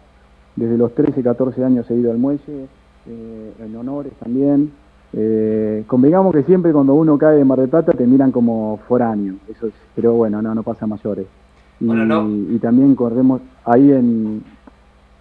desde 0.55 0.79
los 0.79 0.95
13, 0.95 1.23
14 1.23 1.65
años 1.65 1.91
he 1.91 1.95
ido 1.95 2.13
al 2.13 2.19
muelle, 2.19 2.69
eh, 3.09 3.53
en 3.59 3.77
honores 3.77 4.13
también. 4.21 4.73
Eh, 5.13 5.85
convengamos 5.87 6.35
que 6.35 6.43
siempre 6.43 6.73
cuando 6.73 6.95
uno 6.95 7.17
cae 7.17 7.37
de 7.37 7.45
Mar 7.45 7.59
del 7.59 7.69
Plata 7.69 7.93
te 7.93 8.07
miran 8.07 8.31
como 8.31 8.79
foráneo, 8.89 9.37
eso 9.49 9.69
pero 9.95 10.13
bueno, 10.15 10.43
no, 10.43 10.55
no 10.55 10.63
pasa 10.63 10.87
mayores. 10.87 11.27
Y, 11.81 12.55
y 12.55 12.59
también 12.59 12.95
corremos 12.95 13.41
ahí 13.65 13.93
en, 13.93 14.43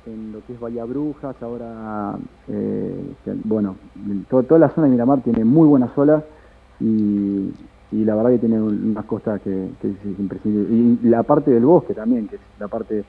en 0.08 0.32
lo 0.32 0.40
que 0.46 0.54
es 0.54 0.60
Bahía 0.60 0.86
Brujas, 0.86 1.36
ahora, 1.42 2.16
eh, 2.48 3.14
bueno, 3.44 3.76
toda 4.30 4.60
la 4.60 4.70
zona 4.70 4.88
de 4.88 4.92
Miramar 4.92 5.22
tiene 5.22 5.44
muy 5.44 5.68
buenas 5.68 5.96
olas 5.98 6.24
y, 6.80 7.54
la 7.92 8.16
verdad 8.16 8.32
que 8.32 8.40
tiene 8.40 8.62
unas 8.62 9.06
costas 9.06 9.42
que, 9.42 9.66
es 9.66 10.20
imprescindible. 10.20 10.98
Y 11.04 11.10
la 11.10 11.24
parte 11.24 11.52
del 11.52 11.66
bosque 11.66 11.94
también, 11.94 12.28
que 12.28 12.36
es 12.36 12.42
la 12.60 12.68
parte 12.68 13.04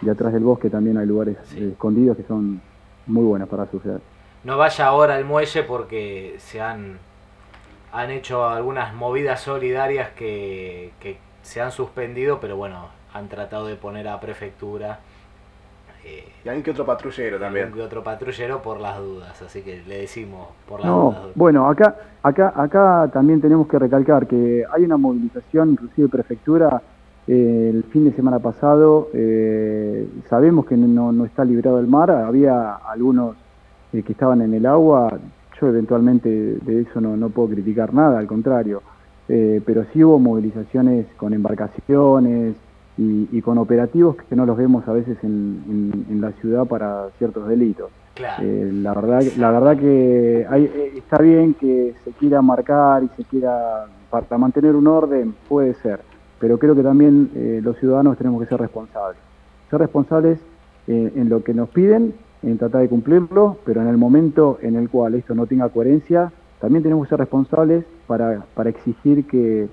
de 0.00 0.10
atrás 0.10 0.32
del 0.32 0.42
bosque 0.44 0.68
también 0.68 0.98
hay 0.98 1.06
lugares 1.06 1.36
escondidos 1.56 2.16
que 2.16 2.24
son 2.24 2.60
muy 3.06 3.24
buenas 3.24 3.48
para 3.48 3.66
surfear. 3.70 4.00
No 4.44 4.56
vaya 4.56 4.86
ahora 4.86 5.16
al 5.16 5.24
muelle 5.24 5.62
porque 5.62 6.36
se 6.38 6.60
han, 6.60 6.98
han 7.92 8.10
hecho 8.10 8.48
algunas 8.48 8.94
movidas 8.94 9.40
solidarias 9.40 10.10
que, 10.10 10.92
que 11.00 11.18
se 11.42 11.60
han 11.60 11.72
suspendido, 11.72 12.40
pero 12.40 12.56
bueno, 12.56 12.88
han 13.12 13.28
tratado 13.28 13.66
de 13.66 13.76
poner 13.76 14.08
a 14.08 14.18
prefectura 14.20 14.98
y 16.44 16.48
hay 16.48 16.62
que 16.62 16.72
otro 16.72 16.84
patrullero 16.84 17.38
también. 17.38 17.66
Hay 17.66 17.72
que 17.72 17.82
otro 17.82 18.02
patrullero 18.02 18.60
por 18.60 18.80
las 18.80 18.98
dudas, 18.98 19.40
así 19.42 19.62
que 19.62 19.82
le 19.86 19.98
decimos 19.98 20.48
por 20.68 20.80
las 20.80 20.88
no, 20.88 21.02
dudas. 21.02 21.32
Bueno, 21.34 21.68
acá, 21.68 21.94
acá, 22.22 22.52
acá 22.56 23.08
también 23.12 23.40
tenemos 23.40 23.68
que 23.68 23.78
recalcar 23.78 24.26
que 24.26 24.64
hay 24.72 24.84
una 24.84 24.96
movilización, 24.96 25.70
inclusive 25.70 26.08
prefectura, 26.08 26.82
eh, 27.28 27.70
el 27.72 27.84
fin 27.84 28.04
de 28.04 28.12
semana 28.12 28.40
pasado, 28.40 29.10
eh, 29.14 30.08
sabemos 30.28 30.66
que 30.66 30.76
no, 30.76 31.12
no, 31.12 31.24
está 31.24 31.44
liberado 31.44 31.78
el 31.78 31.86
mar, 31.86 32.10
había 32.10 32.74
algunos 32.74 33.36
eh, 33.92 34.02
que 34.02 34.12
estaban 34.12 34.42
en 34.42 34.54
el 34.54 34.66
agua, 34.66 35.18
yo 35.60 35.68
eventualmente 35.68 36.28
de 36.28 36.80
eso 36.80 37.00
no, 37.00 37.16
no 37.16 37.30
puedo 37.30 37.50
criticar 37.50 37.94
nada, 37.94 38.18
al 38.18 38.26
contrario, 38.26 38.82
pero 39.28 39.86
sí 39.92 40.04
hubo 40.04 40.18
movilizaciones 40.18 41.06
con 41.16 41.32
embarcaciones, 41.32 42.54
y, 42.98 43.40
con 43.42 43.58
operativos 43.58 44.16
que 44.16 44.36
no 44.36 44.44
los 44.44 44.56
vemos 44.56 44.86
a 44.86 44.92
veces 44.92 45.16
en, 45.22 46.20
la 46.20 46.32
ciudad 46.32 46.66
para 46.66 47.08
ciertos 47.18 47.48
delitos. 47.48 47.90
Eh, 48.40 48.70
la 48.74 48.92
verdad 48.92 49.22
la 49.38 49.50
verdad 49.50 49.76
que 49.78 50.46
hay, 50.48 50.64
eh, 50.64 50.92
está 50.96 51.18
bien 51.22 51.54
que 51.54 51.94
se 52.04 52.10
quiera 52.12 52.42
marcar 52.42 53.02
y 53.02 53.08
se 53.16 53.24
quiera 53.24 53.86
para 54.10 54.36
mantener 54.36 54.76
un 54.76 54.86
orden 54.86 55.34
puede 55.48 55.74
ser. 55.74 56.00
Pero 56.38 56.58
creo 56.58 56.74
que 56.74 56.82
también 56.82 57.30
eh, 57.34 57.60
los 57.62 57.78
ciudadanos 57.78 58.18
tenemos 58.18 58.42
que 58.42 58.48
ser 58.48 58.60
responsables. 58.60 59.18
Ser 59.70 59.80
responsables 59.80 60.38
en 60.88 61.28
lo 61.28 61.44
que 61.44 61.54
nos 61.54 61.68
piden 61.68 62.12
en 62.42 62.58
tratar 62.58 62.82
de 62.82 62.88
cumplirlo 62.88 63.58
pero 63.64 63.82
en 63.82 63.88
el 63.88 63.96
momento 63.96 64.58
en 64.62 64.76
el 64.76 64.88
cual 64.88 65.14
esto 65.14 65.34
no 65.34 65.46
tenga 65.46 65.68
coherencia 65.68 66.32
también 66.60 66.82
tenemos 66.82 67.06
que 67.06 67.10
ser 67.10 67.18
responsables 67.18 67.84
para, 68.06 68.44
para 68.54 68.70
exigir 68.70 69.26
que 69.26 69.68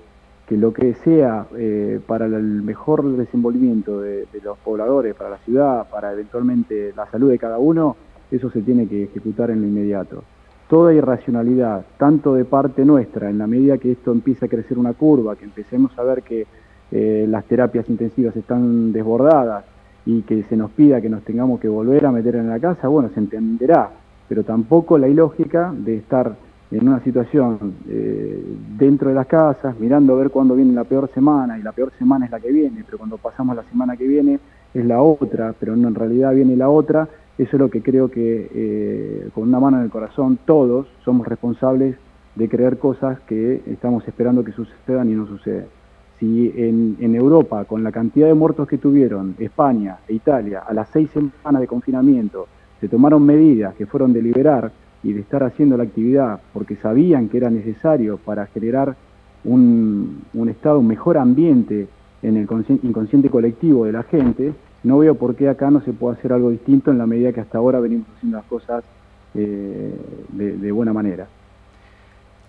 que 0.50 0.56
lo 0.56 0.72
que 0.72 0.94
sea 1.04 1.46
eh, 1.56 2.00
para 2.08 2.26
el 2.26 2.62
mejor 2.62 3.04
desenvolvimiento 3.16 4.00
de, 4.00 4.26
los 4.42 4.58
pobladores, 4.58 5.14
para 5.14 5.30
la 5.30 5.38
ciudad, 5.38 5.88
para 5.88 6.12
eventualmente 6.12 6.92
la 6.96 7.08
salud 7.08 7.30
de 7.30 7.38
cada 7.38 7.58
uno, 7.58 7.94
eso 8.32 8.50
se 8.50 8.60
tiene 8.62 8.88
que 8.88 9.04
ejecutar 9.04 9.52
en 9.52 9.60
lo 9.60 9.68
inmediato. 9.68 10.24
Toda 10.68 10.92
irracionalidad, 10.92 11.84
tanto 11.98 12.34
de 12.34 12.44
parte 12.44 12.84
nuestra, 12.84 13.30
en 13.30 13.38
la 13.38 13.46
medida 13.46 13.78
que 13.78 13.92
esto 13.92 14.10
empieza 14.10 14.46
a 14.46 14.48
crecer 14.48 14.76
una 14.76 14.92
curva, 14.92 15.36
que 15.36 15.44
empecemos 15.44 15.96
a 15.96 16.02
ver 16.02 16.24
que 16.24 16.48
eh, 16.90 17.26
las 17.28 17.44
terapias 17.44 17.88
intensivas 17.88 18.34
están 18.34 18.92
desbordadas 18.92 19.64
y 20.06 20.22
que 20.22 20.44
se 20.44 20.56
nos 20.56 20.70
pida 20.70 21.00
que 21.00 21.08
nos 21.08 21.22
tengamos 21.22 21.60
que 21.60 21.68
volver 21.68 22.06
a 22.06 22.12
meter 22.12 22.36
en 22.36 22.48
la 22.48 22.58
casa, 22.58 22.88
bueno, 22.88 23.10
se 23.14 23.20
entenderá, 23.20 23.90
pero 24.28 24.44
tampoco 24.44 24.98
la 24.98 25.08
ilógica 25.08 25.72
de 25.76 25.96
estar 25.96 26.34
en 26.70 26.88
una 26.88 27.02
situación 27.02 27.74
eh, 27.88 28.42
dentro 28.78 29.08
de 29.08 29.14
las 29.14 29.26
casas, 29.26 29.78
mirando 29.78 30.14
a 30.14 30.18
ver 30.18 30.30
cuándo 30.30 30.54
viene 30.54 30.72
la 30.72 30.84
peor 30.84 31.10
semana, 31.12 31.58
y 31.58 31.62
la 31.62 31.72
peor 31.72 31.92
semana 31.98 32.26
es 32.26 32.30
la 32.30 32.40
que 32.40 32.52
viene, 32.52 32.84
pero 32.84 32.98
cuando 32.98 33.18
pasamos 33.18 33.56
la 33.56 33.64
semana 33.64 33.96
que 33.96 34.06
viene 34.06 34.38
es 34.72 34.84
la 34.84 35.02
otra, 35.02 35.54
pero 35.58 35.74
no, 35.74 35.88
en 35.88 35.94
realidad 35.94 36.32
viene 36.32 36.56
la 36.56 36.68
otra, 36.68 37.08
eso 37.38 37.56
es 37.56 37.60
lo 37.60 37.70
que 37.70 37.82
creo 37.82 38.08
que 38.10 38.50
eh, 38.54 39.28
con 39.34 39.48
una 39.48 39.58
mano 39.58 39.78
en 39.78 39.84
el 39.84 39.90
corazón 39.90 40.38
todos 40.44 40.86
somos 41.04 41.26
responsables 41.26 41.96
de 42.36 42.48
creer 42.48 42.78
cosas 42.78 43.18
que 43.20 43.62
estamos 43.66 44.06
esperando 44.06 44.44
que 44.44 44.52
sucedan 44.52 45.10
y 45.10 45.14
no 45.14 45.26
suceden. 45.26 45.79
Si 46.20 46.52
en, 46.54 47.14
Europa, 47.14 47.64
con 47.64 47.82
la 47.82 47.90
cantidad 47.90 48.28
de 48.28 48.34
muertos 48.34 48.68
que 48.68 48.78
tuvieron 48.78 49.34
España 49.38 49.98
e 50.06 50.14
Italia, 50.14 50.62
a 50.68 50.72
las 50.74 50.88
seis 50.90 51.10
semanas 51.10 51.60
de 51.60 51.66
confinamiento, 51.66 52.46
se 52.80 52.88
tomaron 52.88 53.24
medidas 53.24 53.74
que 53.74 53.86
fueron 53.86 54.12
de 54.12 54.22
liberar 54.22 54.70
y 55.02 55.14
de 55.14 55.20
estar 55.20 55.42
haciendo 55.42 55.76
la 55.78 55.84
actividad 55.84 56.40
porque 56.52 56.76
sabían 56.76 57.28
que 57.28 57.38
era 57.38 57.50
necesario 57.50 58.18
para 58.18 58.46
generar 58.46 58.96
un, 59.44 60.22
un 60.34 60.48
estado, 60.50 60.78
un 60.78 60.86
mejor 60.86 61.16
ambiente 61.16 61.88
en 62.22 62.36
el 62.36 62.46
inconsciente 62.82 63.30
colectivo 63.30 63.86
de 63.86 63.92
la 63.92 64.02
gente, 64.02 64.52
no 64.82 64.98
veo 64.98 65.14
por 65.14 65.34
qué 65.34 65.48
acá 65.48 65.70
no 65.70 65.80
se 65.80 65.92
puede 65.92 66.16
hacer 66.16 66.32
algo 66.32 66.50
distinto 66.50 66.90
en 66.90 66.98
la 66.98 67.06
medida 67.06 67.32
que 67.32 67.40
hasta 67.40 67.58
ahora 67.58 67.80
venimos 67.80 68.06
haciendo 68.16 68.38
las 68.38 68.46
cosas 68.46 68.84
eh, 69.34 69.94
de, 70.32 70.72
buena 70.72 70.92
manera. 70.92 71.26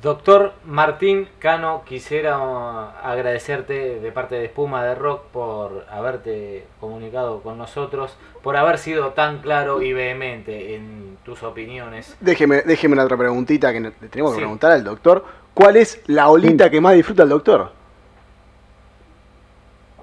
Doctor 0.02 0.54
Martín 0.66 1.28
Cano, 1.38 1.84
quisiera 1.86 3.02
agradecerte 3.02 4.00
de 4.00 4.12
parte 4.12 4.34
de 4.34 4.46
Espuma 4.46 4.84
de 4.84 4.96
Rock 4.96 5.26
por 5.32 5.86
haberte 5.92 6.66
comunicado 6.80 7.42
con 7.42 7.60
nosotros, 7.60 8.18
por 8.42 8.58
haber 8.58 8.80
sido 8.80 9.10
tan 9.10 9.40
claro 9.40 9.84
y 9.84 9.94
vehemente 9.94 10.76
en 10.76 11.18
tus 11.24 11.44
opiniones. 11.44 12.18
Déjeme, 12.20 12.64
déjeme 12.64 12.94
una 12.94 13.04
otra 13.04 13.18
preguntita 13.18 13.72
que 13.72 13.92
tenemos 14.10 14.34
que 14.34 14.40
preguntar 14.40 14.72
al 14.72 14.84
doctor. 14.84 15.24
¿Cuál 15.54 15.78
es 15.78 16.02
la 16.08 16.30
olita 16.30 16.72
que 16.72 16.82
más 16.82 16.96
disfruta 16.96 17.22
el 17.22 17.30
doctor? 17.30 17.72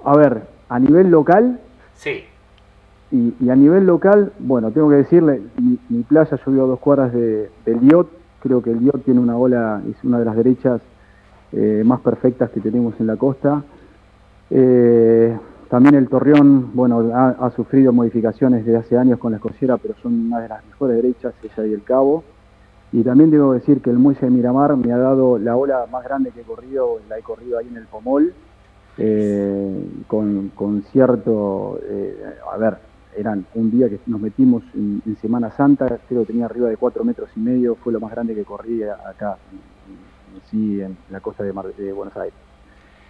A 0.05 0.15
ver, 0.15 0.43
a 0.69 0.79
nivel 0.79 1.09
local. 1.09 1.59
Sí. 1.95 2.23
Y, 3.11 3.49
a 3.49 3.55
nivel 3.55 3.85
local, 3.85 4.31
bueno, 4.39 4.71
tengo 4.71 4.89
que 4.89 4.97
decirle, 4.97 5.41
mi, 5.57 6.03
playa 6.03 6.39
vivo 6.45 6.63
a 6.63 6.67
dos 6.67 6.79
cuadras 6.79 7.11
de, 7.11 7.49
del 7.65 7.79
Liot, 7.81 8.18
creo 8.39 8.61
que 8.61 8.71
el 8.71 8.79
Liot 8.79 9.03
tiene 9.03 9.19
una 9.19 9.37
ola, 9.37 9.81
es 9.89 10.03
una 10.03 10.19
de 10.19 10.25
las 10.25 10.35
derechas 10.35 10.81
eh, 11.51 11.81
más 11.85 11.99
perfectas 12.01 12.49
que 12.51 12.59
tenemos 12.59 12.93
en 12.99 13.07
la 13.07 13.15
costa. 13.15 13.63
Eh, 14.49 15.37
también 15.69 15.95
el 15.95 16.07
Torreón, 16.07 16.71
bueno, 16.73 17.11
ha, 17.13 17.51
sufrido 17.51 17.93
modificaciones 17.93 18.65
desde 18.65 18.79
hace 18.79 18.97
años 18.97 19.19
con 19.19 19.31
la 19.31 19.37
escociera, 19.37 19.77
pero 19.77 19.93
son 20.01 20.27
una 20.27 20.39
de 20.39 20.49
las 20.49 20.65
mejores 20.65 20.95
derechas, 20.95 21.33
ella 21.43 21.67
y 21.67 21.73
el 21.73 21.83
Cabo. 21.83 22.23
Y 22.91 23.03
también 23.03 23.29
debo 23.29 23.53
decir 23.53 23.81
que 23.81 23.91
el 23.91 23.99
muelle 23.99 24.19
de 24.19 24.31
Miramar 24.31 24.75
me 24.75 24.91
ha 24.91 24.97
dado 24.97 25.37
la 25.37 25.55
ola 25.55 25.85
más 25.91 26.03
grande 26.03 26.31
que 26.31 26.41
he 26.41 26.43
corrido, 26.43 26.99
la 27.07 27.19
he 27.19 27.21
corrido 27.21 27.59
ahí 27.59 27.67
en 27.67 27.77
el 27.77 27.85
Pomol, 27.85 28.33
eh, 28.97 29.89
con, 30.07 30.49
con, 30.55 30.81
cierto, 30.91 31.79
a 32.51 32.57
ver, 32.57 32.77
eran 33.15 33.45
un 33.55 33.71
día 33.71 33.89
que 33.89 33.99
nos 34.05 34.21
metimos 34.21 34.63
en, 34.73 35.01
Semana 35.21 35.51
Santa, 35.51 35.99
creo 36.07 36.21
que 36.21 36.27
tenía 36.27 36.45
arriba 36.45 36.69
de 36.69 36.77
cuatro 36.77 37.03
metros 37.03 37.29
y 37.35 37.39
medio, 37.39 37.75
fue 37.75 37.91
lo 37.91 37.99
más 37.99 38.11
grande 38.11 38.35
que 38.35 38.43
corrí 38.43 38.83
acá, 38.83 39.37
en, 39.91 40.41
sí, 40.49 40.81
en 40.81 40.97
la 41.09 41.19
costa 41.19 41.43
de, 41.43 41.51
Buenos 41.51 42.15
Aires. 42.15 42.37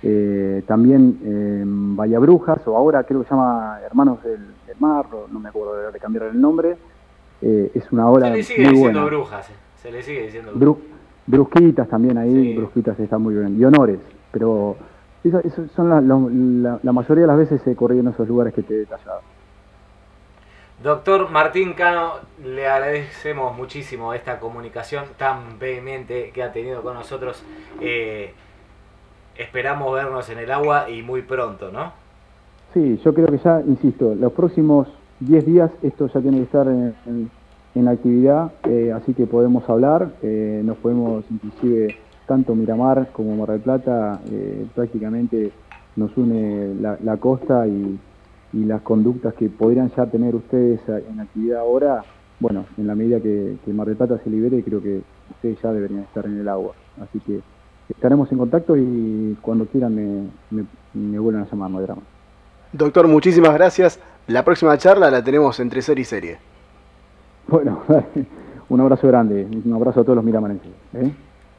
Eh, 0.02 0.64
también 0.66 1.20
en 1.24 1.96
Bahía 1.96 2.20
Brujas, 2.20 2.66
o 2.68 2.78
ahora 2.78 3.04
creo 3.04 3.22
que 3.22 3.28
se 3.28 3.36
llama 3.36 3.80
Hermanos 3.86 4.24
del, 4.24 4.40
Mar, 4.80 5.08
no 5.30 5.40
me 5.40 5.50
acuerdo 5.50 5.92
de 5.92 6.00
cambiar 6.00 6.28
el 6.28 6.40
nombre, 6.40 6.78
eh, 7.42 7.72
es 7.74 7.92
una 7.92 8.10
hora 8.10 8.28
Se 8.28 8.34
le 8.34 8.44
sigue 8.44 8.70
diciendo 8.70 9.06
brujas, 9.06 9.50
eh. 9.50 9.54
se 9.76 9.92
le 9.92 10.02
sigue 10.02 10.24
diciendo 10.24 10.52
brujas. 10.56 10.84
brusquitas 11.28 11.90
también 11.90 12.18
ahí, 12.18 12.56
brusquitas 12.56 12.98
está 13.00 13.18
muy 13.18 13.36
bien, 13.36 13.60
y 13.60 13.66
honores, 13.66 14.00
pero 14.32 14.78
son 15.76 15.90
la, 15.90 16.80
la, 16.82 16.92
mayoría 16.94 17.24
de 17.24 17.28
las 17.28 17.38
veces 17.38 17.66
he 17.68 17.76
corrido 17.76 18.02
en 18.02 18.08
esos 18.08 18.28
lugares 18.28 18.54
que 18.54 18.64
te 18.64 18.74
he 18.74 18.78
detallado. 18.80 19.22
Doctor 20.82 21.30
Martín 21.30 21.74
Cano, 21.74 22.14
le 22.42 22.66
agradecemos 22.66 23.56
muchísimo 23.56 24.14
esta 24.14 24.40
comunicación 24.40 25.04
tan 25.18 25.60
vehemente 25.60 26.32
que 26.34 26.42
ha 26.42 26.54
tenido 26.54 26.82
con 26.82 26.94
nosotros. 26.94 27.44
Eh, 27.82 28.32
esperamos 29.38 29.94
vernos 29.94 30.30
en 30.30 30.38
el 30.38 30.50
agua 30.50 30.90
y 30.90 31.02
muy 31.02 31.22
pronto, 31.22 31.70
¿no? 31.70 31.92
Sí, 32.74 32.98
yo 33.04 33.14
creo 33.14 33.28
que 33.28 33.40
ya, 33.40 33.62
insisto, 33.68 34.16
los 34.16 34.32
próximos 34.32 34.88
10 35.20 35.46
días 35.46 35.72
esto 35.84 36.08
ya 36.08 36.22
tiene 36.22 36.38
que 36.38 36.44
estar 36.44 36.66
en, 36.68 37.30
actividad, 37.88 38.52
eh, 38.66 38.94
así 38.94 39.14
que 39.14 39.26
podemos 39.26 39.70
hablar, 39.70 40.10
eh, 40.22 40.62
nos 40.64 40.78
podemos 40.78 41.24
inclusive, 41.30 41.98
tanto 42.26 42.54
Miramar 42.54 43.08
como 43.12 43.36
Mar 43.36 43.50
del 43.50 43.62
Plata, 43.62 44.20
prácticamente 44.76 45.52
nos 45.96 46.16
une 46.18 46.76
la 46.82 47.18
costa 47.18 47.66
y 47.68 48.00
y 48.54 48.66
las 48.66 48.82
conductas 48.82 49.34
que 49.36 49.50
podrían 49.50 49.92
ya 49.96 50.06
tener 50.06 50.36
ustedes 50.36 50.82
en 50.88 51.20
actividad 51.20 51.60
ahora, 51.60 52.04
bueno, 52.40 52.66
en 52.78 52.88
la 52.88 52.96
medida 52.96 53.20
que, 53.20 53.58
que 53.64 53.74
Mar 53.74 53.88
del 53.88 53.98
Plata 53.98 54.20
se 54.24 54.30
libere, 54.30 54.64
creo 54.64 54.82
que 54.82 55.02
ustedes 55.32 55.62
ya 55.62 55.72
deberían 55.72 56.02
estar 56.02 56.26
en 56.26 56.40
el 56.40 56.48
agua. 56.48 56.74
Así 57.02 57.20
que 57.20 57.42
estaremos 57.90 58.32
en 58.32 58.38
contacto 58.38 58.76
y 58.78 59.38
cuando 59.42 59.66
quieran 59.66 59.96
me, 59.96 60.66
me, 60.94 61.20
vuelvan 61.20 61.44
a 61.44 61.50
llamar, 61.50 61.72
no 61.72 61.82
drama. 61.82 62.02
Doctor, 62.72 63.08
muchísimas 63.08 63.54
gracias. 63.54 64.00
La 64.28 64.44
próxima 64.44 64.78
charla 64.78 65.10
la 65.10 65.24
tenemos 65.24 65.60
entre 65.60 65.82
serie 65.82 66.04
y 66.04 66.06
serie. 66.06 66.38
Bueno, 67.48 67.82
un 68.70 68.80
abrazo 68.80 69.08
grande, 69.08 69.48
un 69.66 69.74
abrazo 69.74 70.02
a 70.02 70.04
todos 70.04 70.16
los 70.16 70.26
miramarenses. 70.26 70.72
¿eh? 70.94 71.12